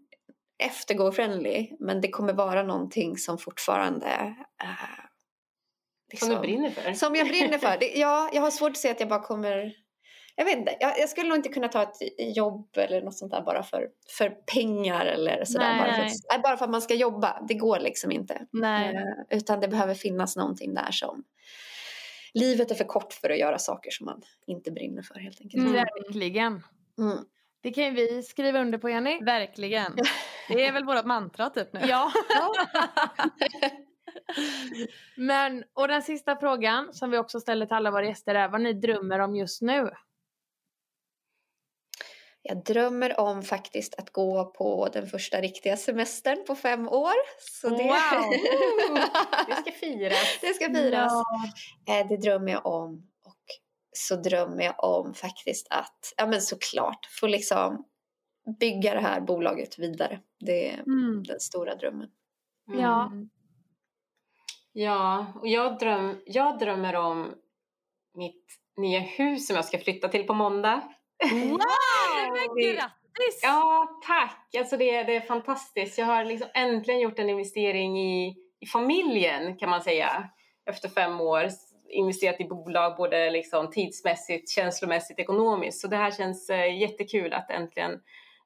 efter 0.63 0.93
GoFriendly, 0.93 1.71
men 1.79 2.01
det 2.01 2.09
kommer 2.09 2.33
vara 2.33 2.63
någonting 2.63 3.17
som 3.17 3.37
fortfarande 3.37 4.35
eh, 4.63 5.03
som 6.19 6.29
du 6.29 6.35
liksom- 6.35 6.41
brinner 6.41 6.69
för. 6.69 6.93
som 6.93 7.15
jag 7.15 7.27
brinner 7.27 7.57
för. 7.57 7.77
Det, 7.79 7.91
ja, 7.95 8.29
jag 8.33 8.41
har 8.41 8.51
svårt 8.51 8.71
att 8.71 8.77
se 8.77 8.91
att 8.91 8.99
jag 8.99 9.09
bara 9.09 9.23
kommer... 9.23 9.73
Jag 10.35 10.45
vet 10.45 10.57
inte, 10.57 10.75
jag, 10.79 10.99
jag 10.99 11.09
skulle 11.09 11.29
nog 11.29 11.37
inte 11.37 11.49
kunna 11.49 11.67
ta 11.67 11.81
ett 11.81 11.97
jobb 12.35 12.69
eller 12.77 13.01
något 13.01 13.17
sånt 13.17 13.31
där 13.31 13.41
bara 13.41 13.63
för, 13.63 13.87
för 14.17 14.29
pengar 14.29 15.05
eller 15.05 15.45
sådär. 15.45 15.65
Nej, 15.65 15.79
bara, 15.79 15.95
för 15.95 16.35
att, 16.35 16.43
bara 16.43 16.57
för 16.57 16.65
att 16.65 16.71
man 16.71 16.81
ska 16.81 16.93
jobba. 16.93 17.45
Det 17.47 17.53
går 17.53 17.79
liksom 17.79 18.11
inte. 18.11 18.41
Nej. 18.51 18.95
Eh, 18.95 19.37
utan 19.37 19.59
det 19.59 19.67
behöver 19.67 19.93
finnas 19.93 20.35
någonting 20.35 20.73
där 20.73 20.91
som... 20.91 21.23
Livet 22.33 22.71
är 22.71 22.75
för 22.75 22.83
kort 22.83 23.13
för 23.13 23.29
att 23.29 23.37
göra 23.37 23.59
saker 23.59 23.91
som 23.91 24.05
man 24.05 24.21
inte 24.47 24.71
brinner 24.71 25.01
för 25.01 25.19
helt 25.19 25.41
enkelt. 25.41 25.63
Mm. 25.63 25.73
Verkligen. 25.73 26.63
Mm. 26.97 27.17
Det 27.61 27.71
kan 27.71 27.83
ju 27.83 27.91
vi 27.91 28.23
skriva 28.23 28.61
under 28.61 28.77
på 28.77 28.89
Jenny. 28.89 29.23
Verkligen. 29.23 29.95
Det 30.47 30.65
är 30.65 30.71
väl 30.71 30.85
vårt 30.85 31.05
mantra 31.05 31.49
typ 31.49 31.73
nu. 31.73 31.79
Ja. 31.87 32.11
Men, 35.17 35.63
och 35.73 35.87
den 35.87 36.01
sista 36.01 36.35
frågan 36.35 36.93
som 36.93 37.11
vi 37.11 37.17
också 37.17 37.39
ställer 37.39 37.65
till 37.65 37.75
alla 37.75 37.91
våra 37.91 38.05
gäster 38.05 38.35
är 38.35 38.47
vad 38.47 38.61
ni 38.61 38.73
drömmer 38.73 39.19
om 39.19 39.35
just 39.35 39.61
nu. 39.61 39.89
Jag 42.45 42.63
drömmer 42.63 43.19
om 43.19 43.43
faktiskt 43.43 43.95
att 43.95 44.09
gå 44.09 44.45
på 44.45 44.89
den 44.93 45.07
första 45.07 45.41
riktiga 45.41 45.77
semestern 45.77 46.45
på 46.47 46.55
fem 46.55 46.87
år. 46.89 47.13
Så 47.39 47.69
det, 47.69 47.83
Wow! 47.83 48.33
Det 49.47 49.55
ska 49.55 49.71
firas. 49.71 50.37
det 50.41 50.53
ska 50.53 50.65
firas. 50.73 51.13
Eh, 51.89 52.07
Det 52.07 52.17
drömmer 52.17 52.51
jag 52.51 52.65
om. 52.65 52.93
Och 53.25 53.41
så 53.95 54.15
drömmer 54.15 54.63
jag 54.63 54.83
om 54.83 55.13
faktiskt 55.13 55.67
att, 55.69 56.13
ja 56.17 56.25
men 56.27 56.41
såklart, 56.41 57.05
få 57.19 57.27
liksom 57.27 57.85
bygga 58.59 58.93
det 58.93 58.99
här 59.01 59.21
bolaget 59.21 59.79
vidare. 59.79 60.19
Det 60.39 60.69
är 60.69 60.79
Mm. 60.79 61.23
den 61.23 61.39
stora 61.39 61.75
drömmen. 61.75 62.09
Ja. 62.79 63.11
Ja, 64.73 65.25
och 65.41 65.47
jag, 65.47 65.79
dröm, 65.79 66.21
jag 66.25 66.59
drömmer 66.59 66.95
om 66.95 67.33
mitt 68.17 68.45
nya 68.77 68.99
hus 68.99 69.47
som 69.47 69.55
jag 69.55 69.65
ska 69.65 69.77
flytta 69.79 70.07
till 70.07 70.27
på 70.27 70.33
måndag. 70.33 70.81
Wow! 71.31 71.59
Men 72.33 72.63
grattis! 72.63 73.39
Ja, 73.43 73.87
tack! 74.07 74.55
Alltså 74.57 74.77
det, 74.77 75.03
det 75.03 75.15
är 75.15 75.21
fantastiskt. 75.21 75.97
Jag 75.97 76.05
har 76.05 76.25
liksom 76.25 76.49
äntligen 76.53 76.99
gjort 76.99 77.19
en 77.19 77.29
investering 77.29 77.99
i, 77.99 78.35
i 78.59 78.65
familjen 78.65 79.57
kan 79.57 79.69
man 79.69 79.81
säga. 79.81 80.29
Efter 80.65 80.89
fem 80.89 81.21
år 81.21 81.49
investerat 81.89 82.41
i 82.41 82.45
bolag 82.45 82.97
både 82.97 83.29
liksom 83.29 83.71
tidsmässigt, 83.71 84.49
känslomässigt, 84.49 85.19
ekonomiskt. 85.19 85.81
Så 85.81 85.87
det 85.87 85.97
här 85.97 86.11
känns 86.11 86.49
eh, 86.49 86.79
jättekul 86.79 87.33
att 87.33 87.49
äntligen 87.49 87.91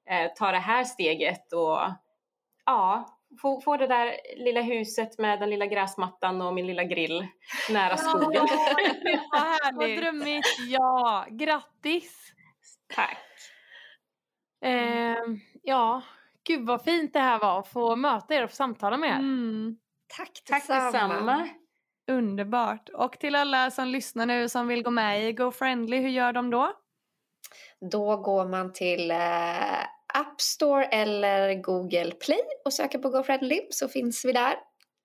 eh, 0.09 0.31
ta 0.35 0.51
det 0.51 0.57
här 0.57 0.83
steget 0.83 1.53
och 1.53 1.79
ja, 2.65 3.07
få, 3.41 3.61
få 3.61 3.77
det 3.77 3.87
där 3.87 4.17
lilla 4.35 4.61
huset 4.61 5.17
med 5.17 5.39
den 5.39 5.49
lilla 5.49 5.65
gräsmattan 5.65 6.41
och 6.41 6.53
min 6.53 6.67
lilla 6.67 6.83
grill 6.83 7.27
nära 7.69 7.97
skogen. 7.97 8.47
Vad 8.49 8.49
Vad 9.31 9.41
härligt! 9.41 10.01
drömmigt. 10.01 10.47
Ja, 10.67 11.25
grattis. 11.29 12.33
Tack! 12.95 13.17
Eh, 14.65 15.17
ja, 15.61 16.01
gud 16.47 16.65
vad 16.65 16.83
fint 16.83 17.13
det 17.13 17.19
här 17.19 17.39
var 17.39 17.59
att 17.59 17.67
få 17.67 17.95
möta 17.95 18.35
er 18.35 18.43
och 18.43 18.49
få 18.49 18.55
samtala 18.55 18.97
med 18.97 19.09
er. 19.09 19.15
Mm. 19.15 19.77
Tack 20.17 20.31
Tack 20.45 20.67
detsamma! 20.67 21.49
Underbart. 22.11 22.89
Och 22.89 23.19
till 23.19 23.35
alla 23.35 23.71
som 23.71 23.87
lyssnar 23.87 24.25
nu 24.25 24.49
som 24.49 24.67
vill 24.67 24.83
gå 24.83 24.89
med 24.89 25.29
i 25.29 25.33
GoFriendly, 25.33 25.97
hur 25.97 26.09
gör 26.09 26.33
de 26.33 26.49
då? 26.49 26.73
Då 27.91 28.17
går 28.17 28.45
man 28.45 28.73
till 28.73 29.11
eh, 29.11 29.81
App 30.13 30.41
Store 30.41 30.85
eller 30.85 31.61
Google 31.61 32.11
Play 32.11 32.41
och 32.65 32.73
söker 32.73 32.99
på 32.99 33.09
GoFriendly 33.09 33.67
så 33.69 33.87
finns 33.87 34.25
vi 34.25 34.31
där. 34.31 34.55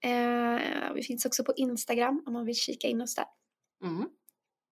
Eh, 0.05 0.93
vi 0.95 1.03
finns 1.03 1.27
också 1.27 1.45
på 1.45 1.53
Instagram 1.57 2.23
om 2.27 2.33
man 2.33 2.45
vill 2.47 2.55
kika 2.55 2.89
in 2.89 3.01
oss 3.01 3.15
där. 3.15 3.25
Mm. 3.85 4.09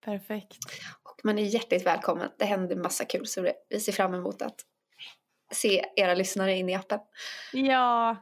Perfekt. 0.04 0.58
Och 1.02 1.20
man 1.24 1.38
är 1.38 1.42
hjärtligt 1.42 1.86
välkommen. 1.86 2.30
Det 2.38 2.44
händer 2.44 2.76
massa 2.76 3.04
kul 3.04 3.26
så 3.26 3.40
det- 3.42 3.54
vi 3.68 3.80
ser 3.80 3.92
fram 3.92 4.14
emot 4.14 4.42
att 4.42 4.60
se 5.52 5.84
era 5.96 6.14
lyssnare 6.14 6.54
in 6.56 6.68
i 6.68 6.74
appen. 6.74 7.00
Ja. 7.52 8.16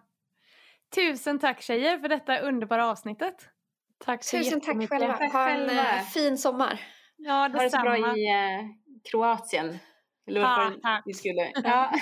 Tusen 0.95 1.39
tack 1.39 1.63
tjejer 1.63 1.99
för 1.99 2.09
detta 2.09 2.39
underbara 2.39 2.87
avsnittet. 2.87 3.35
Tack 4.05 4.25
så 4.25 4.37
Tusen 4.39 4.61
tack 4.61 4.89
själva. 4.89 5.17
Tack 5.17 5.33
Ha 5.33 5.49
en 5.49 5.67
själva. 5.69 5.97
eh, 5.97 6.03
fin 6.05 6.39
sommar. 6.39 6.81
Ja, 7.17 7.33
Ha 7.33 7.49
det 7.49 7.71
så 7.71 7.79
bra 7.81 7.97
i 7.97 8.29
eh, 8.29 8.67
Kroatien. 9.11 9.79
Eller 10.29 10.41
Tack, 10.43 10.59
varför 10.59 10.81
tack. 10.81 11.03
vi 11.07 11.13
skulle... 11.15 11.53
Ja. 11.65 11.93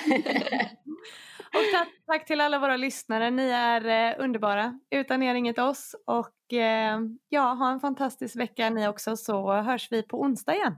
Och 1.46 1.62
tack, 1.72 1.88
tack 2.06 2.26
till 2.26 2.40
alla 2.40 2.58
våra 2.58 2.76
lyssnare. 2.76 3.30
Ni 3.30 3.48
är 3.48 3.86
eh, 4.10 4.14
underbara. 4.24 4.80
Utan 4.90 5.22
er 5.22 5.34
inget 5.34 5.58
oss. 5.58 5.94
Och 6.06 6.30
ja, 7.28 7.40
ha 7.40 7.70
en 7.70 7.80
fantastisk 7.80 8.36
vecka 8.36 8.70
ni 8.70 8.88
också 8.88 9.16
så 9.16 9.52
hörs 9.52 9.92
vi 9.92 10.02
på 10.02 10.20
onsdag 10.20 10.54
igen. 10.54 10.76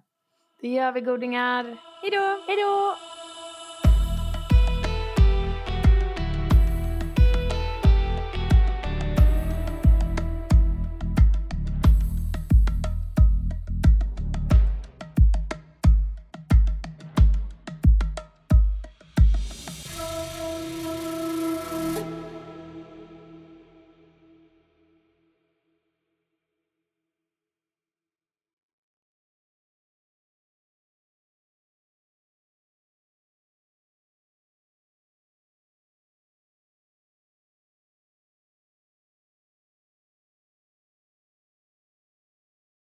Det 0.61 0.69
gör 0.69 0.93
vi 0.93 1.01
godingar. 1.01 1.65
Hej 2.03 2.11
då! 2.11 3.18